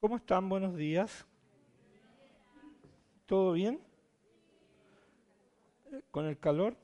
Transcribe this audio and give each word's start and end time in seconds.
¿Cómo 0.00 0.16
están? 0.16 0.48
Buenos 0.48 0.74
días. 0.76 1.26
¿Todo 3.26 3.52
bien? 3.52 3.78
¿Con 6.10 6.24
el 6.24 6.38
calor? 6.38 6.74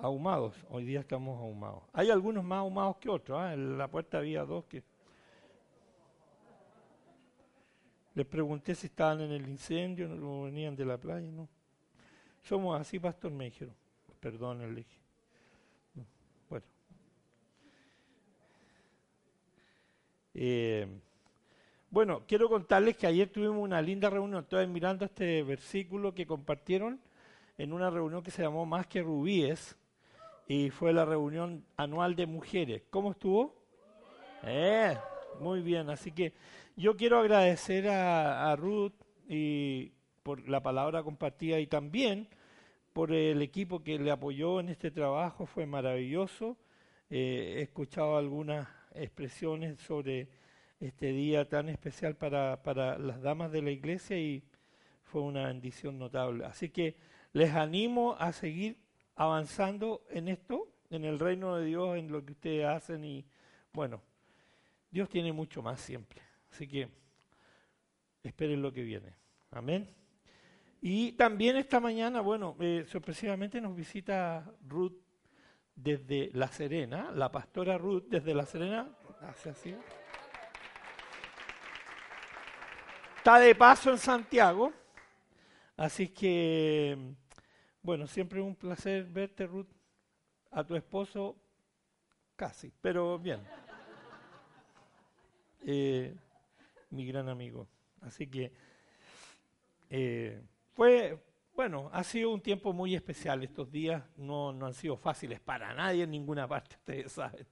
Ahumados. 0.00 0.54
Hoy 0.70 0.84
día 0.84 1.00
estamos 1.00 1.36
ahumados. 1.40 1.82
Hay 1.92 2.10
algunos 2.10 2.44
más 2.44 2.58
ahumados 2.58 2.96
que 2.98 3.08
otros. 3.08 3.36
¿ah? 3.40 3.54
En 3.54 3.76
la 3.76 3.88
puerta 3.88 4.18
había 4.18 4.44
dos 4.44 4.64
que... 4.66 4.84
Les 8.14 8.24
pregunté 8.24 8.76
si 8.76 8.86
estaban 8.86 9.22
en 9.22 9.32
el 9.32 9.48
incendio, 9.48 10.06
no 10.06 10.44
venían 10.44 10.76
de 10.76 10.84
la 10.84 10.96
playa, 10.96 11.28
no. 11.28 11.48
Somos 12.44 12.80
así, 12.80 13.00
pastor, 13.00 13.32
me 13.32 13.46
dijeron. 13.46 13.74
Perdón, 14.20 14.60
le 14.60 14.74
dije. 14.76 14.98
Bueno. 16.48 16.64
Eh, 20.38 20.86
bueno, 21.88 22.24
quiero 22.28 22.50
contarles 22.50 22.98
que 22.98 23.06
ayer 23.06 23.30
tuvimos 23.30 23.56
una 23.56 23.80
linda 23.80 24.10
reunión. 24.10 24.42
Estoy 24.42 24.66
mirando 24.66 25.06
este 25.06 25.42
versículo 25.42 26.14
que 26.14 26.26
compartieron 26.26 27.00
en 27.56 27.72
una 27.72 27.88
reunión 27.88 28.22
que 28.22 28.30
se 28.30 28.42
llamó 28.42 28.66
Más 28.66 28.86
que 28.86 29.02
Rubíes 29.02 29.76
y 30.46 30.68
fue 30.68 30.92
la 30.92 31.06
reunión 31.06 31.64
anual 31.78 32.14
de 32.14 32.26
mujeres. 32.26 32.82
¿Cómo 32.90 33.12
estuvo? 33.12 33.54
Eh, 34.42 34.94
muy 35.40 35.62
bien, 35.62 35.88
así 35.88 36.12
que 36.12 36.34
yo 36.76 36.98
quiero 36.98 37.18
agradecer 37.18 37.88
a, 37.88 38.54
Ruth 38.56 38.92
por 40.22 40.46
la 40.46 40.62
palabra 40.62 41.02
compartida 41.02 41.58
y 41.60 41.66
también 41.66 42.28
por 42.92 43.10
el 43.10 43.40
equipo 43.40 43.82
que 43.82 43.98
le 43.98 44.10
apoyó 44.10 44.60
en 44.60 44.68
este 44.68 44.90
trabajo, 44.90 45.46
fue 45.46 45.64
maravilloso. 45.64 46.58
Eh, 47.08 47.54
he 47.56 47.62
escuchado 47.62 48.18
algunas 48.18 48.75
expresiones 48.96 49.78
sobre 49.80 50.28
este 50.80 51.12
día 51.12 51.48
tan 51.48 51.68
especial 51.68 52.16
para, 52.16 52.62
para 52.62 52.98
las 52.98 53.22
damas 53.22 53.50
de 53.52 53.62
la 53.62 53.70
iglesia 53.70 54.18
y 54.18 54.42
fue 55.02 55.22
una 55.22 55.46
bendición 55.46 55.98
notable. 55.98 56.44
Así 56.44 56.68
que 56.68 56.96
les 57.32 57.54
animo 57.54 58.16
a 58.18 58.32
seguir 58.32 58.78
avanzando 59.14 60.04
en 60.10 60.28
esto, 60.28 60.68
en 60.90 61.04
el 61.04 61.18
reino 61.18 61.56
de 61.56 61.66
Dios, 61.66 61.96
en 61.96 62.10
lo 62.10 62.24
que 62.24 62.32
ustedes 62.32 62.66
hacen 62.66 63.04
y 63.04 63.24
bueno, 63.72 64.02
Dios 64.90 65.08
tiene 65.08 65.32
mucho 65.32 65.62
más 65.62 65.80
siempre. 65.80 66.22
Así 66.50 66.66
que 66.66 66.88
esperen 68.22 68.62
lo 68.62 68.72
que 68.72 68.82
viene. 68.82 69.14
Amén. 69.50 69.88
Y 70.80 71.12
también 71.12 71.56
esta 71.56 71.80
mañana, 71.80 72.20
bueno, 72.20 72.56
eh, 72.60 72.84
sorpresivamente 72.86 73.60
nos 73.60 73.74
visita 73.74 74.50
Ruth 74.66 75.05
desde 75.76 76.30
La 76.32 76.48
Serena, 76.48 77.12
la 77.12 77.30
pastora 77.30 77.78
Ruth 77.78 78.06
desde 78.08 78.34
La 78.34 78.46
Serena, 78.46 78.88
hace 79.20 79.50
así. 79.50 79.76
Está 83.18 83.38
de 83.38 83.54
paso 83.54 83.90
en 83.90 83.98
Santiago, 83.98 84.72
así 85.76 86.08
que, 86.08 87.14
bueno, 87.82 88.06
siempre 88.06 88.40
un 88.40 88.56
placer 88.56 89.04
verte, 89.04 89.46
Ruth, 89.46 89.68
a 90.50 90.64
tu 90.64 90.74
esposo 90.74 91.36
casi, 92.34 92.72
pero 92.80 93.18
bien. 93.18 93.40
Eh, 95.68 96.14
mi 96.90 97.04
gran 97.04 97.28
amigo. 97.28 97.66
Así 98.00 98.28
que 98.28 98.52
eh, 99.90 100.40
fue, 100.74 101.18
bueno, 101.56 101.88
ha 101.92 102.04
sido 102.04 102.30
un 102.30 102.42
tiempo 102.42 102.74
muy 102.74 102.94
especial. 102.94 103.42
Estos 103.42 103.72
días 103.72 104.04
no, 104.18 104.52
no 104.52 104.66
han 104.66 104.74
sido 104.74 104.96
fáciles 104.98 105.40
para 105.40 105.72
nadie 105.72 106.04
en 106.04 106.10
ninguna 106.10 106.46
parte, 106.46 106.76
ustedes 106.76 107.12
saben. 107.12 107.46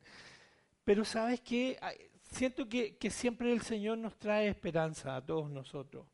Pero 0.84 1.06
sabes 1.06 1.40
qué, 1.40 1.78
siento 2.20 2.68
que, 2.68 2.98
siempre 3.10 3.50
el 3.50 3.62
Señor 3.62 3.96
nos 3.96 4.18
trae 4.18 4.48
esperanza 4.48 5.16
a 5.16 5.24
todos 5.24 5.50
nosotros. 5.50 6.06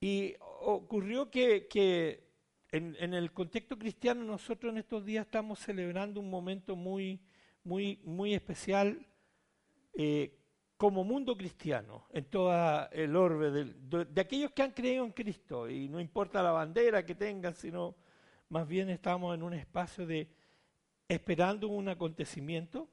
Y 0.00 0.36
ocurrió 0.60 1.28
que, 1.28 2.28
en, 2.70 3.14
el 3.14 3.32
contexto 3.32 3.76
cristiano 3.76 4.22
nosotros 4.22 4.72
en 4.72 4.78
estos 4.78 5.04
días 5.04 5.26
estamos 5.26 5.58
celebrando 5.58 6.20
un 6.20 6.30
momento 6.30 6.76
muy, 6.76 7.20
muy, 7.64 7.98
muy 8.04 8.32
especial 8.32 9.04
eh, 9.94 10.38
como 10.82 11.04
mundo 11.04 11.36
cristiano, 11.36 12.06
en 12.12 12.24
todo 12.24 12.52
el 12.90 13.14
orbe 13.14 13.52
de, 13.52 14.20
aquellos 14.20 14.50
que 14.50 14.62
han 14.62 14.72
creído 14.72 15.04
en 15.04 15.12
Cristo, 15.12 15.70
y 15.70 15.88
no 15.88 16.00
importa 16.00 16.42
la 16.42 16.50
bandera 16.50 17.06
que 17.06 17.14
tengan, 17.14 17.54
sino 17.54 17.94
más 18.48 18.66
bien 18.66 18.90
estamos 18.90 19.32
en 19.32 19.44
un 19.44 19.54
espacio 19.54 20.04
de 20.08 20.28
esperando 21.06 21.68
un 21.68 21.88
acontecimiento 21.88 22.88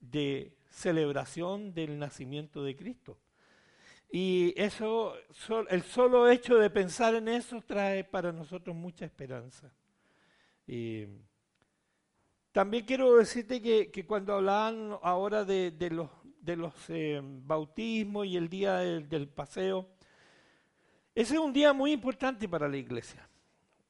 de 0.00 0.56
celebración 0.70 1.74
del 1.74 1.98
nacimiento 1.98 2.64
de 2.64 2.74
Cristo. 2.74 3.18
Y 4.10 4.54
eso, 4.56 5.12
el 5.68 5.82
solo 5.82 6.26
hecho 6.26 6.56
de 6.56 6.70
pensar 6.70 7.14
en 7.16 7.28
eso 7.28 7.60
trae 7.60 8.02
para 8.02 8.32
nosotros 8.32 8.74
mucha 8.74 9.04
esperanza. 9.04 9.70
También 12.52 12.86
quiero 12.86 13.14
decirte 13.16 13.60
que, 13.60 13.90
que 13.90 14.06
cuando 14.06 14.32
hablaban 14.32 14.96
ahora 15.02 15.44
de, 15.44 15.70
de 15.70 15.90
los 15.90 16.08
de 16.40 16.56
los 16.56 16.72
eh, 16.88 17.20
bautismos 17.22 18.26
y 18.26 18.36
el 18.36 18.48
día 18.48 18.78
del, 18.78 19.08
del, 19.08 19.28
paseo. 19.28 19.88
Ese 21.14 21.34
es 21.34 21.40
un 21.40 21.52
día 21.52 21.72
muy 21.72 21.92
importante 21.92 22.48
para 22.48 22.68
la 22.68 22.76
iglesia, 22.76 23.28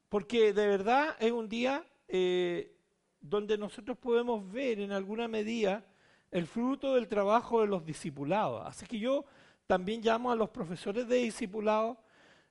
porque 0.09 0.53
de 0.53 0.67
verdad 0.67 1.17
es 1.21 1.33
un 1.33 1.49
día 1.49 1.85
eh, 2.09 2.77
donde 3.21 3.57
nosotros 3.57 3.97
podemos 3.99 4.51
ver 4.51 4.81
en 4.81 4.93
alguna 4.93 5.29
medida 5.29 5.85
el 6.31 6.47
fruto 6.47 6.95
del 6.95 7.09
trabajo 7.09 7.61
de 7.61 7.67
los 7.67 7.85
discipulados. 7.85 8.67
Así 8.67 8.87
que 8.87 8.99
yo 8.99 9.25
también 9.67 10.01
llamo 10.03 10.31
a 10.31 10.37
los 10.37 10.51
profesores 10.51 11.07
de 11.07 11.17
discipulados 11.17 11.99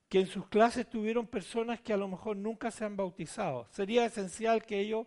que 0.07 0.21
en 0.21 0.27
sus 0.27 0.47
clases 0.47 0.89
tuvieron 0.89 1.27
personas 1.27 1.81
que 1.81 1.93
a 1.93 1.97
lo 1.97 2.07
mejor 2.07 2.37
nunca 2.37 2.71
se 2.71 2.85
han 2.85 2.97
bautizado. 2.97 3.67
Sería 3.69 4.05
esencial 4.05 4.63
que 4.63 4.79
ellos 4.79 5.05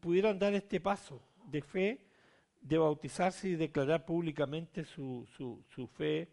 pudieran 0.00 0.38
dar 0.38 0.54
este 0.54 0.80
paso 0.80 1.22
de 1.44 1.62
fe 1.62 2.05
de 2.66 2.78
bautizarse 2.78 3.48
y 3.48 3.54
declarar 3.54 4.04
públicamente 4.04 4.84
su, 4.84 5.26
su, 5.36 5.62
su 5.68 5.86
fe 5.86 6.28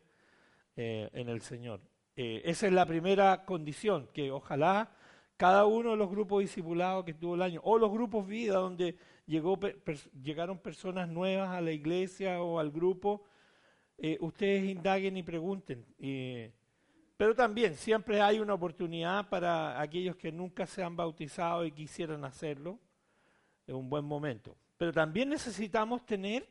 eh, 0.75 1.09
en 1.13 1.29
el 1.29 1.41
Señor. 1.41 1.79
Eh, 2.15 2.41
esa 2.45 2.65
es 2.65 2.73
la 2.73 2.87
primera 2.87 3.45
condición, 3.45 4.09
que 4.13 4.31
ojalá 4.31 4.91
cada 5.37 5.65
uno 5.65 5.91
de 5.91 5.97
los 5.97 6.09
grupos 6.09 6.41
discipulados 6.41 7.05
que 7.05 7.13
tuvo 7.13 7.35
el 7.35 7.43
año, 7.43 7.61
o 7.63 7.77
los 7.77 7.91
grupos 7.91 8.25
vida, 8.25 8.55
donde 8.55 8.97
llegó, 9.27 9.59
per, 9.59 9.75
llegaron 10.23 10.57
personas 10.57 11.07
nuevas 11.07 11.49
a 11.49 11.61
la 11.61 11.71
iglesia 11.71 12.41
o 12.41 12.57
al 12.57 12.71
grupo, 12.71 13.25
eh, 13.99 14.17
ustedes 14.19 14.63
indaguen 14.63 15.17
y 15.17 15.23
pregunten. 15.23 15.85
pero 17.15 17.35
también 17.35 17.75
siempre 17.75 18.21
hay 18.21 18.39
una 18.39 18.55
oportunidad 18.55 19.29
para 19.29 19.79
aquellos 19.79 20.15
que 20.15 20.31
nunca 20.31 20.65
se 20.65 20.83
han 20.83 20.95
bautizado 20.95 21.63
y 21.63 21.71
quisieran 21.71 22.25
hacerlo, 22.25 22.79
es 23.67 23.73
un 23.75 23.87
buen 23.87 24.03
momento. 24.03 24.57
Pero 24.83 24.91
también 24.91 25.29
necesitamos 25.29 26.05
tener 26.05 26.45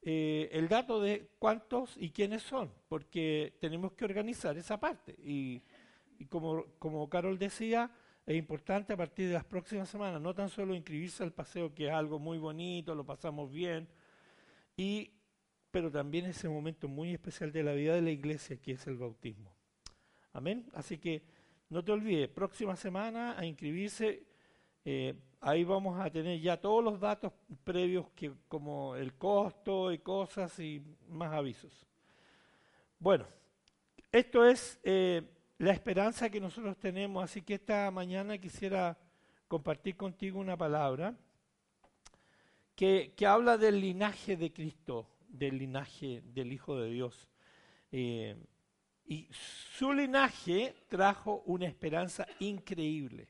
eh, 0.00 0.48
el 0.52 0.68
dato 0.68 1.02
de 1.02 1.32
cuántos 1.38 1.98
y 1.98 2.08
quiénes 2.08 2.42
son, 2.42 2.72
porque 2.88 3.58
tenemos 3.60 3.92
que 3.92 4.06
organizar 4.06 4.56
esa 4.56 4.80
parte. 4.80 5.14
Y, 5.22 5.60
y 6.18 6.24
como, 6.28 6.64
como 6.78 7.10
Carol 7.10 7.38
decía, 7.38 7.90
es 8.24 8.36
importante 8.36 8.94
a 8.94 8.96
partir 8.96 9.28
de 9.28 9.34
las 9.34 9.44
próximas 9.44 9.90
semanas, 9.90 10.18
no 10.18 10.34
tan 10.34 10.48
solo 10.48 10.74
inscribirse 10.74 11.24
al 11.24 11.34
paseo, 11.34 11.74
que 11.74 11.88
es 11.88 11.92
algo 11.92 12.18
muy 12.18 12.38
bonito, 12.38 12.94
lo 12.94 13.04
pasamos 13.04 13.52
bien, 13.52 13.86
y, 14.74 15.10
pero 15.70 15.90
también 15.90 16.24
ese 16.24 16.48
momento 16.48 16.88
muy 16.88 17.12
especial 17.12 17.52
de 17.52 17.64
la 17.64 17.74
vida 17.74 17.94
de 17.94 18.00
la 18.00 18.12
iglesia, 18.12 18.56
que 18.56 18.72
es 18.72 18.86
el 18.86 18.96
bautismo. 18.96 19.54
Amén. 20.32 20.70
Así 20.72 20.96
que 20.96 21.22
no 21.68 21.84
te 21.84 21.92
olvides, 21.92 22.30
próxima 22.30 22.76
semana 22.76 23.38
a 23.38 23.44
inscribirse. 23.44 24.31
Eh, 24.84 25.14
ahí 25.40 25.64
vamos 25.64 26.00
a 26.00 26.10
tener 26.10 26.40
ya 26.40 26.56
todos 26.56 26.82
los 26.82 26.98
datos 26.98 27.32
previos 27.64 28.06
que, 28.14 28.32
como 28.48 28.96
el 28.96 29.14
costo 29.14 29.92
y 29.92 29.98
cosas 29.98 30.58
y 30.58 30.82
más 31.08 31.32
avisos. 31.32 31.86
Bueno, 32.98 33.26
esto 34.10 34.44
es 34.44 34.78
eh, 34.82 35.22
la 35.58 35.72
esperanza 35.72 36.30
que 36.30 36.40
nosotros 36.40 36.76
tenemos, 36.78 37.24
así 37.24 37.42
que 37.42 37.54
esta 37.54 37.90
mañana 37.90 38.38
quisiera 38.38 38.98
compartir 39.48 39.96
contigo 39.96 40.38
una 40.38 40.56
palabra 40.56 41.14
que, 42.74 43.14
habla 43.26 43.58
del 43.58 43.80
linaje 43.80 44.36
de 44.36 44.52
Cristo, 44.52 45.06
del 45.28 45.58
linaje 45.58 46.22
del 46.26 46.52
Hijo 46.52 46.76
de 46.76 46.90
Dios. 46.90 47.28
Eh, 47.90 48.36
y 49.04 49.28
su 49.30 49.92
linaje 49.92 50.74
trajo 50.88 51.42
una 51.46 51.66
esperanza 51.66 52.26
increíble. 52.40 53.28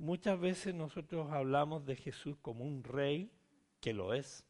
Muchas 0.00 0.40
veces 0.40 0.74
nosotros 0.74 1.30
hablamos 1.30 1.84
de 1.84 1.94
Jesús 1.94 2.36
como 2.42 2.64
un 2.64 2.82
rey, 2.82 3.30
que 3.80 3.92
lo 3.92 4.14
es, 4.14 4.44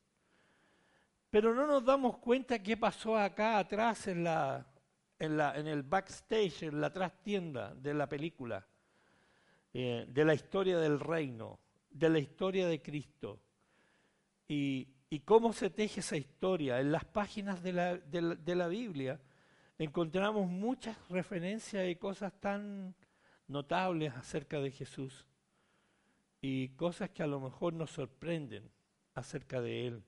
pero 1.29 1.55
no 1.55 1.67
nos 1.67 1.85
damos 1.85 2.19
cuenta 2.19 2.63
qué 2.63 2.77
pasó 2.77 3.17
acá 3.17 3.59
atrás 3.59 4.07
en, 4.07 4.25
la, 4.25 4.67
en, 5.19 5.37
la, 5.37 5.59
en 5.59 5.67
el 5.67 5.83
backstage, 5.83 6.63
en 6.63 6.81
la 6.81 6.93
trastienda 6.93 7.75
de 7.75 7.95
la 7.95 8.09
película, 8.09 8.67
eh, 9.75 10.07
de 10.09 10.25
la 10.25 10.35
historia 10.35 10.79
del 10.79 10.99
reino, 10.99 11.59
de 11.91 12.09
la 12.09 12.19
historia 12.19 12.67
de 12.67 12.81
Cristo. 12.81 13.41
Y 14.49 14.89
y 15.11 15.21
cómo 15.21 15.53
se 15.53 15.71
teje 15.71 16.01
esa 16.01 16.17
historia. 16.17 16.81
En 16.81 16.93
las 16.93 17.05
páginas 17.05 17.63
de 17.63 17.73
la, 17.73 17.97
de 17.97 18.55
la 18.55 18.69
Biblia 18.69 19.21
encontramos 19.77 20.49
muchas 20.49 20.97
referencias 21.09 21.89
y 21.89 21.97
cosas 21.97 22.33
tan 22.41 22.95
notables 23.49 24.15
acerca 24.15 24.61
de 24.61 24.71
Jesús 24.71 25.27
y 26.41 26.71
cosas 26.71 27.11
que 27.11 27.23
a 27.23 27.27
lo 27.27 27.41
mejor 27.41 27.75
nos 27.75 27.91
sorprenden 27.91 28.71
acerca 29.15 29.61
de 29.61 29.87
Él. 29.87 30.05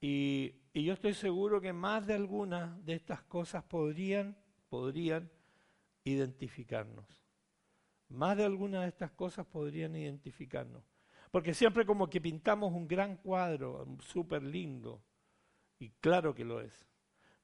Y, 0.00 0.54
yo 0.74 0.92
estoy 0.92 1.12
seguro 1.12 1.60
que 1.60 1.72
más 1.72 2.06
de 2.06 2.14
algunas 2.14 2.84
de 2.84 2.94
estas 2.94 3.22
cosas 3.24 3.64
podrían, 3.64 4.36
podrían 4.68 5.28
identificarnos. 6.04 7.04
Más 8.08 8.36
de 8.36 8.44
algunas 8.44 8.82
de 8.82 8.88
estas 8.88 9.10
cosas 9.10 9.44
podrían 9.44 9.96
identificarnos. 9.96 10.84
Porque 11.32 11.52
siempre 11.52 11.84
como 11.84 12.08
que 12.08 12.20
pintamos 12.20 12.72
un 12.72 12.86
gran 12.86 13.16
cuadro, 13.16 13.86
súper 14.00 14.42
lindo, 14.42 15.02
y 15.80 15.90
claro 16.00 16.32
que 16.32 16.44
lo 16.44 16.60
es. 16.60 16.86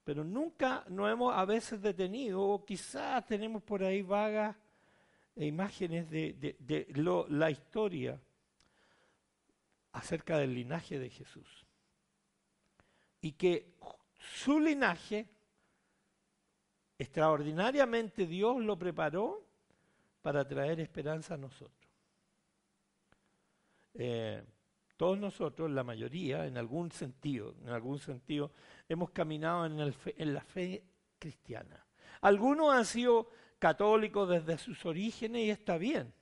Pero 0.05 0.23
nunca 0.23 0.85
nos 0.87 1.11
hemos 1.11 1.35
a 1.35 1.43
veces 1.45 1.81
detenido, 1.81 2.41
o 2.41 2.65
quizás 2.65 3.25
tenemos 3.25 3.61
por 3.63 3.83
ahí 3.83 4.01
vagas 4.01 4.55
imágenes 5.35 6.09
de, 6.09 7.25
la 7.29 7.51
historia 7.51 8.19
acerca 9.91 10.37
del 10.37 10.53
linaje 10.53 10.99
de 10.99 11.09
Jesús. 11.09 11.65
Y 13.21 13.33
que 13.33 13.73
su 14.17 14.59
linaje, 14.59 15.27
extraordinariamente 16.97 18.25
Dios 18.25 18.63
lo 18.63 18.77
preparó 18.77 19.45
para 20.21 20.47
traer 20.47 20.79
esperanza 20.79 21.33
a 21.33 21.37
nosotros. 21.37 21.89
Eh, 23.93 24.43
todos 24.97 25.17
nosotros, 25.17 25.69
la 25.71 25.83
mayoría, 25.83 26.45
en 26.45 26.57
algún 26.57 26.91
sentido, 26.91 27.55
en 27.63 27.69
algún 27.69 27.99
sentido, 27.99 28.51
hemos 28.87 29.09
caminado 29.11 29.65
en 29.65 30.33
la 30.33 30.41
fe 30.41 30.83
cristiana. 31.19 31.85
Algunos 32.21 32.73
han 32.73 32.85
sido 32.85 33.29
católicos 33.59 34.29
desde 34.29 34.57
sus 34.57 34.85
orígenes 34.85 35.43
y 35.43 35.49
está 35.49 35.77
bien, 35.77 36.13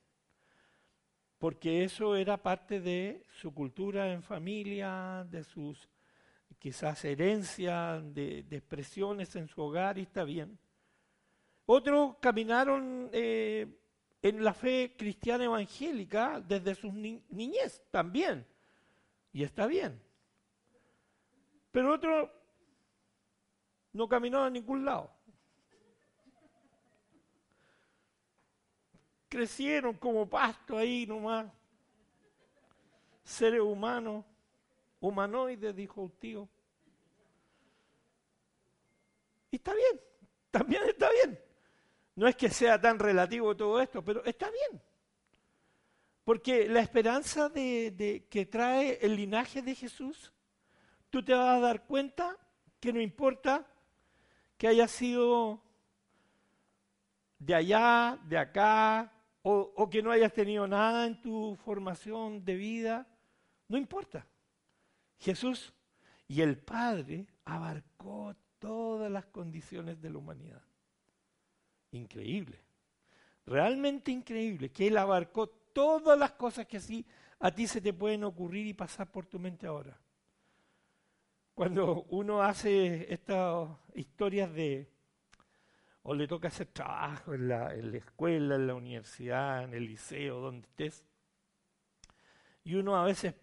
porque 1.37 1.83
eso 1.83 2.15
era 2.15 2.41
parte 2.41 2.79
de 2.79 3.23
su 3.31 3.53
cultura 3.53 4.11
en 4.11 4.23
familia, 4.23 5.25
de 5.29 5.43
sus 5.43 5.89
quizás 6.59 7.03
herencias, 7.03 8.01
de, 8.13 8.45
expresiones 8.51 9.35
en 9.35 9.47
su 9.47 9.61
hogar 9.61 9.97
y 9.97 10.03
está 10.03 10.23
bien. 10.23 10.57
Otros 11.65 12.15
caminaron 12.21 13.09
eh, 13.11 13.67
en 14.21 14.43
la 14.43 14.53
fe 14.53 14.95
cristiana 14.97 15.43
evangélica 15.43 16.39
desde 16.39 16.75
su 16.75 16.91
niñez 16.91 17.83
también, 17.91 18.45
y 19.33 19.43
está 19.43 19.67
bien. 19.67 20.01
Pero 21.71 21.93
otros 21.93 22.29
no 23.91 24.07
caminaron 24.07 24.47
a 24.47 24.49
ningún 24.49 24.85
lado. 24.85 25.12
Crecieron 29.33 29.95
como 29.95 30.29
pasto 30.29 30.77
ahí 30.77 31.07
nomás. 31.07 31.51
Seres 33.23 33.61
humanos, 33.61 34.23
humanoides, 34.99 35.75
dijo 35.75 36.01
un 36.01 36.11
tío. 36.11 36.47
Y 39.49 39.55
está 39.55 39.73
bien, 39.73 39.99
también 40.51 40.83
está 40.87 41.09
bien. 41.09 41.39
No 42.15 42.27
es 42.27 42.35
que 42.35 42.47
sea 42.49 42.79
tan 42.79 42.99
relativo 42.99 43.57
todo 43.57 43.81
esto, 43.81 44.05
pero 44.05 44.23
está 44.23 44.51
bien. 44.51 44.79
Porque 46.23 46.69
la 46.69 46.81
esperanza 46.81 47.49
de, 47.49 48.27
que 48.29 48.45
trae 48.45 48.99
el 49.01 49.15
linaje 49.15 49.63
de 49.63 49.73
Jesús, 49.73 50.31
tú 51.09 51.25
te 51.25 51.33
vas 51.33 51.57
a 51.57 51.59
dar 51.59 51.87
cuenta 51.87 52.37
que 52.79 52.93
no 52.93 53.01
importa 53.01 53.65
que 54.57 54.67
haya 54.67 54.87
sido 54.87 55.59
de 57.39 57.55
allá, 57.55 58.19
de 58.25 58.37
acá, 58.37 59.12
o, 59.43 59.89
que 59.89 60.01
no 60.01 60.11
hayas 60.11 60.33
tenido 60.33 60.65
nada 60.67 61.05
en 61.05 61.21
tu 61.21 61.55
formación 61.65 62.43
de 62.45 62.55
vida, 62.55 63.07
no 63.67 63.77
importa. 63.77 64.25
Jesús 65.19 65.73
y 66.27 66.41
el 66.41 66.57
Padre 66.57 67.27
abarcó 67.43 68.35
todas 68.57 69.11
las 69.11 69.25
condiciones 69.25 70.01
de 70.01 70.09
la 70.09 70.17
humanidad. 70.17 70.61
Increíble, 71.91 72.59
realmente 73.45 74.11
increíble, 74.11 74.71
que 74.71 74.87
Él 74.87 74.97
abarcó 74.97 75.47
todas 75.47 76.17
las 76.17 76.31
cosas 76.31 76.65
que 76.65 76.77
así 76.77 77.05
a 77.39 77.51
ti 77.51 77.67
se 77.67 77.81
te 77.81 77.93
pueden 77.93 78.23
ocurrir 78.23 78.65
y 78.65 78.73
pasar 78.73 79.11
por 79.11 79.25
tu 79.25 79.39
mente 79.39 79.67
ahora. 79.67 79.99
Cuando 81.53 82.03
uno 82.09 82.41
hace 82.41 83.13
estas 83.13 83.69
historias 83.93 84.53
de, 84.53 84.89
o 86.03 86.13
le 86.13 86.27
toca 86.27 86.49
hacer 86.49 86.67
trabajo 86.67 87.33
en 87.33 87.47
la, 87.47 87.73
escuela, 87.73 88.55
en 88.55 88.67
la 88.67 88.75
universidad, 88.75 89.63
en 89.63 89.73
el 89.73 89.85
liceo, 89.85 90.39
donde 90.39 90.67
estés. 90.67 91.05
Y 92.65 92.75
uno 92.75 92.95
a 92.95 93.05
veces 93.05 93.35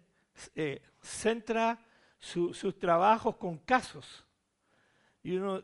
eh, 0.54 0.82
centra 1.00 1.78
sus 2.18 2.78
trabajos 2.78 3.36
con 3.36 3.58
casos. 3.58 4.26
Y 5.22 5.36
uno 5.36 5.62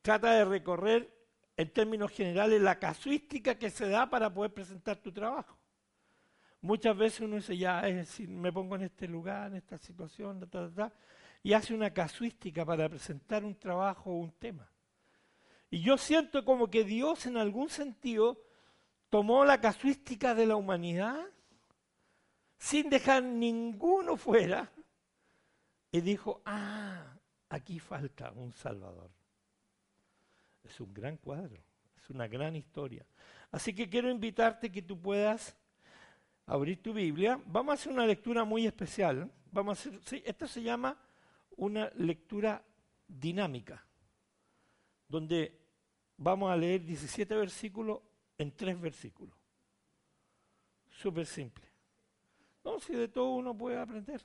trata 0.00 0.32
de 0.32 0.44
recorrer 0.44 1.14
en 1.56 1.70
términos 1.70 2.10
generales 2.12 2.62
la 2.62 2.78
casuística 2.78 3.56
que 3.56 3.68
se 3.68 3.88
da 3.88 4.08
para 4.08 4.32
poder 4.32 4.52
presentar 4.52 4.96
tu 4.96 5.12
trabajo. 5.12 5.58
Muchas 6.60 6.96
veces 6.96 7.20
uno 7.20 7.36
dice, 7.36 7.56
ya, 7.56 7.86
es 7.86 7.94
decir, 7.94 8.28
me 8.28 8.52
pongo 8.52 8.74
en 8.76 8.82
este 8.82 9.06
lugar, 9.06 9.50
en 9.50 9.58
esta 9.58 9.78
situación, 9.78 10.48
y 11.42 11.52
hace 11.52 11.74
una 11.74 11.92
casuística 11.92 12.64
para 12.64 12.88
presentar 12.88 13.44
un 13.44 13.54
trabajo 13.54 14.10
o 14.10 14.14
un 14.14 14.32
tema. 14.32 14.68
Y 15.70 15.82
yo 15.82 15.98
siento 15.98 16.44
como 16.44 16.70
que 16.70 16.84
Dios 16.84 17.26
en 17.26 17.36
algún 17.36 17.68
sentido 17.68 18.42
tomó 19.10 19.44
la 19.44 19.60
casuística 19.60 20.34
de 20.34 20.46
la 20.46 20.56
humanidad 20.56 21.26
sin 22.56 22.88
dejar 22.88 23.22
ninguno 23.22 24.16
fuera 24.16 24.72
y 25.92 26.00
dijo, 26.00 26.42
ah, 26.44 27.16
aquí 27.50 27.78
falta 27.78 28.32
un 28.32 28.52
Salvador. 28.52 29.10
Es 30.64 30.80
un 30.80 30.92
gran 30.92 31.16
cuadro, 31.18 31.62
es 31.96 32.10
una 32.10 32.26
gran 32.28 32.56
historia. 32.56 33.06
Así 33.50 33.74
que 33.74 33.88
quiero 33.88 34.10
invitarte 34.10 34.72
que 34.72 34.82
tú 34.82 35.00
puedas 35.00 35.56
abrir 36.46 36.82
tu 36.82 36.92
Biblia. 36.92 37.40
Vamos 37.46 37.72
a 37.72 37.74
hacer 37.74 37.92
una 37.92 38.06
lectura 38.06 38.44
muy 38.44 38.66
especial. 38.66 39.30
Vamos 39.50 39.86
a 39.86 39.90
hacer, 39.90 40.22
esto 40.24 40.46
se 40.46 40.62
llama 40.62 40.98
una 41.56 41.90
lectura 41.94 42.62
dinámica 43.06 43.87
donde 45.08 45.58
vamos 46.16 46.50
a 46.50 46.56
leer 46.56 46.84
17 46.84 47.34
versículos 47.34 48.00
en 48.36 48.54
tres 48.54 48.80
versículos. 48.80 49.34
Súper 50.90 51.26
simple. 51.26 51.64
No, 52.64 52.78
si 52.80 52.92
de 52.94 53.08
todo 53.08 53.30
uno 53.30 53.56
puede 53.56 53.78
aprender. 53.78 54.20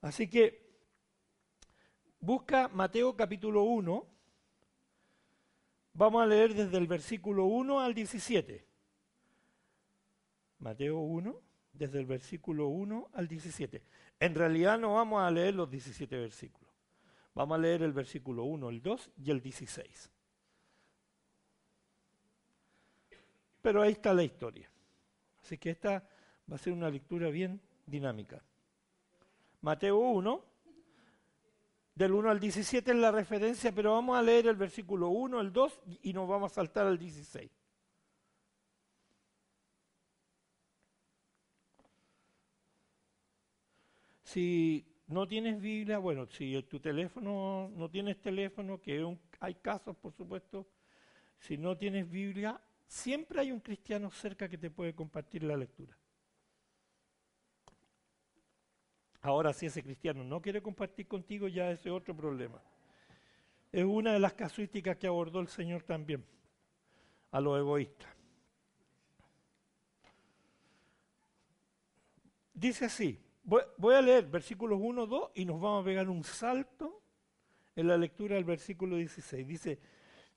Así 0.00 0.28
que 0.28 0.70
busca 2.20 2.68
Mateo 2.68 3.14
capítulo 3.14 3.62
1. 3.64 4.06
Vamos 5.92 6.22
a 6.22 6.26
leer 6.26 6.54
desde 6.54 6.78
el 6.78 6.86
versículo 6.86 7.44
1 7.44 7.80
al 7.80 7.92
17. 7.92 8.64
Mateo 10.60 10.98
1, 10.98 11.40
desde 11.72 11.98
el 11.98 12.06
versículo 12.06 12.68
1 12.68 13.10
al 13.12 13.28
17. 13.28 13.82
En 14.20 14.34
realidad 14.34 14.78
no 14.78 14.94
vamos 14.94 15.22
a 15.22 15.30
leer 15.30 15.54
los 15.54 15.70
17 15.70 16.16
versículos. 16.16 16.69
Vamos 17.34 17.56
a 17.56 17.60
leer 17.60 17.82
el 17.82 17.92
versículo 17.92 18.44
1, 18.44 18.68
el 18.68 18.82
2 18.82 19.10
y 19.24 19.30
el 19.30 19.40
16. 19.40 20.10
Pero 23.62 23.82
ahí 23.82 23.92
está 23.92 24.12
la 24.12 24.24
historia. 24.24 24.70
Así 25.42 25.58
que 25.58 25.70
esta 25.70 26.08
va 26.50 26.56
a 26.56 26.58
ser 26.58 26.72
una 26.72 26.90
lectura 26.90 27.30
bien 27.30 27.60
dinámica. 27.86 28.42
Mateo 29.60 29.98
1, 29.98 30.44
del 31.94 32.12
1 32.12 32.30
al 32.30 32.40
17 32.40 32.90
es 32.90 32.96
la 32.96 33.10
referencia, 33.10 33.72
pero 33.72 33.92
vamos 33.92 34.16
a 34.16 34.22
leer 34.22 34.46
el 34.46 34.56
versículo 34.56 35.08
1, 35.08 35.40
el 35.40 35.52
2 35.52 35.80
y 36.02 36.12
nos 36.12 36.28
vamos 36.28 36.52
a 36.52 36.54
saltar 36.54 36.86
al 36.86 36.98
16. 36.98 37.50
Si 44.24 44.89
no 45.10 45.26
tienes 45.26 45.60
Biblia, 45.60 45.98
bueno, 45.98 46.26
si 46.26 46.62
tu 46.62 46.78
teléfono 46.78 47.68
no 47.74 47.90
tienes 47.90 48.20
teléfono, 48.20 48.80
que 48.80 49.04
hay 49.40 49.54
casos, 49.56 49.96
por 49.96 50.12
supuesto, 50.12 50.68
si 51.40 51.58
no 51.58 51.76
tienes 51.76 52.08
Biblia, 52.08 52.60
siempre 52.86 53.40
hay 53.40 53.50
un 53.50 53.58
cristiano 53.58 54.10
cerca 54.12 54.48
que 54.48 54.56
te 54.56 54.70
puede 54.70 54.94
compartir 54.94 55.42
la 55.42 55.56
lectura. 55.56 55.96
Ahora, 59.22 59.52
si 59.52 59.66
ese 59.66 59.82
cristiano 59.82 60.22
no 60.22 60.40
quiere 60.40 60.62
compartir 60.62 61.08
contigo, 61.08 61.48
ya 61.48 61.72
ese 61.72 61.88
es 61.88 61.94
otro 61.94 62.16
problema. 62.16 62.62
Es 63.72 63.84
una 63.84 64.12
de 64.12 64.20
las 64.20 64.34
casuísticas 64.34 64.96
que 64.96 65.08
abordó 65.08 65.40
el 65.40 65.48
Señor 65.48 65.82
también, 65.82 66.24
a 67.32 67.40
los 67.40 67.58
egoístas. 67.58 68.08
Dice 72.54 72.84
así, 72.84 73.18
Voy, 73.78 73.94
a 73.96 74.00
leer 74.00 74.26
versículos 74.26 74.78
1, 74.80 75.06
2 75.08 75.30
y 75.34 75.44
nos 75.44 75.60
vamos 75.60 75.82
a 75.82 75.84
pegar 75.84 76.08
un 76.08 76.22
salto 76.22 77.02
en 77.74 77.88
la 77.88 77.96
lectura 77.96 78.36
del 78.36 78.44
versículo 78.44 78.94
16. 78.94 79.44
Dice, 79.44 79.80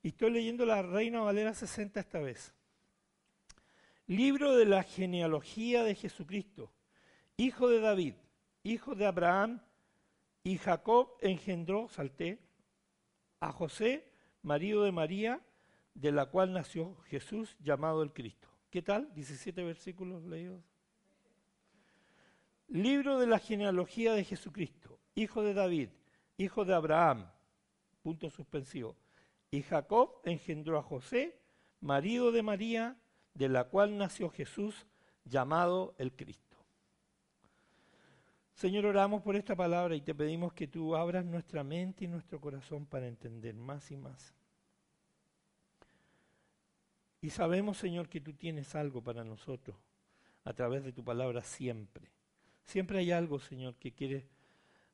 y 0.01 0.07
estoy 0.07 0.31
leyendo 0.31 0.65
la 0.65 0.81
Reina 0.81 1.21
Valera 1.21 1.53
60 1.53 1.99
esta 1.99 2.19
vez. 2.19 2.55
Libro 4.07 4.55
de 4.55 4.65
la 4.65 4.81
genealogía 4.81 5.83
de 5.83 5.93
Jesucristo, 5.93 6.73
hijo 7.37 7.69
de 7.69 7.81
David, 7.81 8.15
hijo 8.63 8.95
de 8.95 9.05
Abraham, 9.05 9.61
y 10.43 10.57
Jacob 10.57 11.15
engendró, 11.21 11.89
salté, 11.89 12.39
a 13.39 13.51
José, 13.51 14.11
marido 14.41 14.85
de 14.85 14.91
María, 14.91 15.39
de 15.93 16.11
la 16.11 16.25
cual 16.25 16.51
nació 16.51 16.95
Jesús, 17.03 17.57
llamado 17.59 18.01
el 18.01 18.11
Cristo. 18.11 18.49
¿Qué 18.71 18.81
tal? 18.81 19.13
17 19.13 19.63
versículos 19.63 20.23
leídos. 20.23 20.72
Libro 22.73 23.19
de 23.19 23.27
la 23.27 23.37
genealogía 23.37 24.13
de 24.13 24.23
Jesucristo, 24.23 24.99
hijo 25.13 25.43
de 25.43 25.53
David, 25.53 25.89
hijo 26.37 26.65
de 26.65 26.73
Abraham, 26.73 27.29
punto 28.01 28.31
suspensivo. 28.31 28.95
Y 29.51 29.61
Jacob 29.61 30.21
engendró 30.23 30.79
a 30.79 30.81
José, 30.81 31.39
marido 31.81 32.31
de 32.31 32.41
María, 32.41 32.97
de 33.35 33.47
la 33.47 33.65
cual 33.65 33.95
nació 33.95 34.31
Jesús, 34.31 34.87
llamado 35.23 35.93
el 35.99 36.13
Cristo. 36.13 36.57
Señor, 38.55 38.87
oramos 38.87 39.21
por 39.21 39.35
esta 39.35 39.55
palabra 39.55 39.95
y 39.95 40.01
te 40.01 40.15
pedimos 40.15 40.51
que 40.53 40.67
tú 40.67 40.95
abras 40.95 41.23
nuestra 41.25 41.63
mente 41.63 42.05
y 42.05 42.07
nuestro 42.07 42.41
corazón 42.41 42.87
para 42.87 43.07
entender 43.07 43.53
más 43.53 43.91
y 43.91 43.97
más. 43.97 44.33
Y 47.21 47.29
sabemos, 47.29 47.77
Señor, 47.77 48.09
que 48.09 48.19
tú 48.19 48.33
tienes 48.33 48.73
algo 48.73 49.03
para 49.03 49.23
nosotros 49.23 49.77
a 50.43 50.53
través 50.53 50.83
de 50.83 50.91
tu 50.91 51.03
palabra 51.03 51.43
siempre. 51.43 52.09
Siempre 52.63 52.99
hay 52.99 53.11
algo, 53.11 53.39
Señor, 53.39 53.75
que 53.75 53.93
quieres 53.93 54.25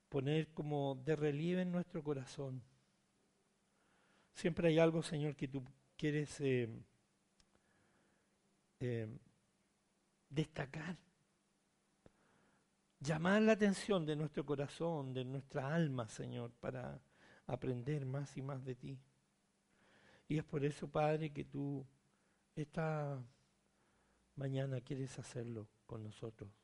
poner 0.10 0.48
como 0.54 0.96
de 1.06 1.16
relieve 1.16 1.62
en 1.62 1.72
nuestro 1.72 2.04
corazón. 2.04 2.62
Siempre 4.34 4.70
hay 4.70 4.80
algo, 4.80 5.04
Señor, 5.04 5.36
que 5.36 5.48
tú 5.48 5.64
quieres 5.96 6.40
eh, 6.42 6.70
eh, 8.80 9.08
destacar. 10.30 10.98
Llamar 13.02 13.42
la 13.42 13.54
atención 13.54 14.06
de 14.06 14.16
nuestro 14.16 14.46
corazón, 14.46 15.14
de 15.14 15.24
nuestra 15.24 15.74
alma, 15.74 16.08
Señor, 16.08 16.52
para 16.60 17.00
aprender 17.48 18.06
más 18.06 18.36
y 18.36 18.42
más 18.42 18.64
de 18.66 18.76
ti. 18.76 19.00
Y 20.28 20.38
es 20.38 20.44
por 20.44 20.66
eso, 20.66 20.90
Padre, 20.90 21.32
que 21.32 21.46
tú 21.46 21.86
esta 22.56 23.24
mañana 24.36 24.82
quieres 24.82 25.18
hacerlo 25.18 25.68
con 25.86 26.04
nosotros. 26.04 26.59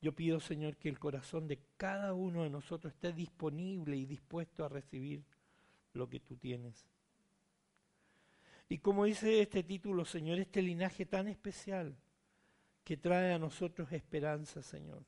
Yo 0.00 0.14
pido, 0.14 0.40
Señor, 0.40 0.76
que 0.76 0.88
el 0.88 0.98
corazón 0.98 1.46
de 1.46 1.60
cada 1.76 2.14
uno 2.14 2.42
de 2.42 2.50
nosotros 2.50 2.92
esté 2.92 3.12
disponible 3.12 3.96
y 3.96 4.06
dispuesto 4.06 4.64
a 4.64 4.68
recibir 4.68 5.22
lo 5.92 6.08
que 6.08 6.20
tú 6.20 6.36
tienes. 6.36 6.86
Y 8.68 8.78
como 8.78 9.04
dice 9.04 9.42
este 9.42 9.62
título, 9.62 10.04
Señor, 10.04 10.38
este 10.38 10.62
linaje 10.62 11.04
tan 11.04 11.28
especial 11.28 11.96
que 12.84 12.96
trae 12.96 13.32
a 13.32 13.38
nosotros 13.38 13.92
esperanza, 13.92 14.62
Señor. 14.62 15.04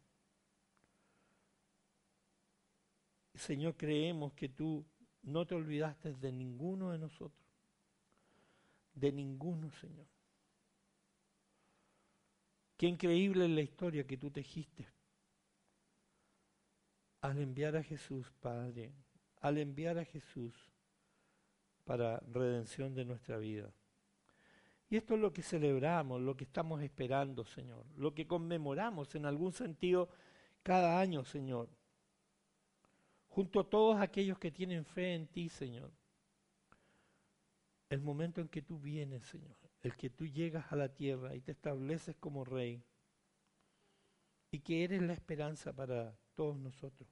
Señor, 3.34 3.76
creemos 3.76 4.34
que 4.34 4.48
tú 4.48 4.84
no 5.22 5.46
te 5.46 5.54
olvidaste 5.54 6.12
de 6.14 6.32
ninguno 6.32 6.90
de 6.90 6.98
nosotros 6.98 7.42
de 8.94 9.12
ninguno, 9.12 9.70
Señor. 9.72 10.06
Qué 12.82 12.88
increíble 12.88 13.44
es 13.44 13.50
la 13.52 13.60
historia 13.60 14.04
que 14.04 14.16
tú 14.16 14.32
tejiste. 14.32 14.88
Al 17.20 17.38
enviar 17.38 17.76
a 17.76 17.82
Jesús, 17.84 18.32
Padre, 18.40 18.92
al 19.36 19.58
enviar 19.58 19.98
a 19.98 20.04
Jesús 20.04 20.52
para 21.84 22.18
redención 22.32 22.92
de 22.92 23.04
nuestra 23.04 23.38
vida. 23.38 23.72
Y 24.90 24.96
esto 24.96 25.14
es 25.14 25.20
lo 25.20 25.32
que 25.32 25.44
celebramos, 25.44 26.20
lo 26.20 26.36
que 26.36 26.42
estamos 26.42 26.82
esperando, 26.82 27.44
Señor, 27.44 27.86
lo 27.94 28.14
que 28.14 28.26
conmemoramos 28.26 29.14
en 29.14 29.26
algún 29.26 29.52
sentido 29.52 30.08
cada 30.64 30.98
año, 30.98 31.22
Señor, 31.24 31.68
junto 33.28 33.60
a 33.60 33.70
todos 33.70 34.00
aquellos 34.00 34.40
que 34.40 34.50
tienen 34.50 34.84
fe 34.84 35.14
en 35.14 35.28
ti, 35.28 35.48
Señor. 35.48 35.92
El 37.88 38.00
momento 38.00 38.40
en 38.40 38.48
que 38.48 38.60
tú 38.60 38.80
vienes, 38.80 39.24
Señor, 39.26 39.61
el 39.82 39.96
que 39.96 40.10
tú 40.10 40.26
llegas 40.26 40.70
a 40.70 40.76
la 40.76 40.88
tierra 40.88 41.34
y 41.34 41.40
te 41.40 41.52
estableces 41.52 42.16
como 42.16 42.44
rey 42.44 42.82
y 44.50 44.60
que 44.60 44.84
eres 44.84 45.02
la 45.02 45.12
esperanza 45.12 45.72
para 45.72 46.16
todos 46.34 46.56
nosotros. 46.56 47.08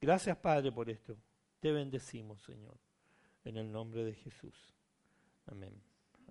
Gracias, 0.00 0.36
Padre, 0.36 0.72
por 0.72 0.88
esto. 0.88 1.16
Te 1.60 1.72
bendecimos, 1.72 2.42
Señor, 2.42 2.78
en 3.44 3.56
el 3.56 3.70
nombre 3.70 4.04
de 4.04 4.14
Jesús. 4.14 4.74
Amén. 5.46 5.80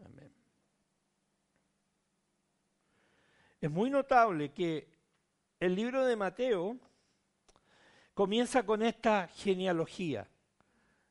Amén. 0.06 0.32
Es 3.60 3.72
muy 3.72 3.90
notable 3.90 4.52
que 4.52 4.88
el 5.60 5.76
libro 5.76 6.06
de 6.06 6.16
Mateo 6.16 6.78
comienza 8.14 8.66
con 8.66 8.84
esta 8.84 9.28
genealogía 9.28 10.28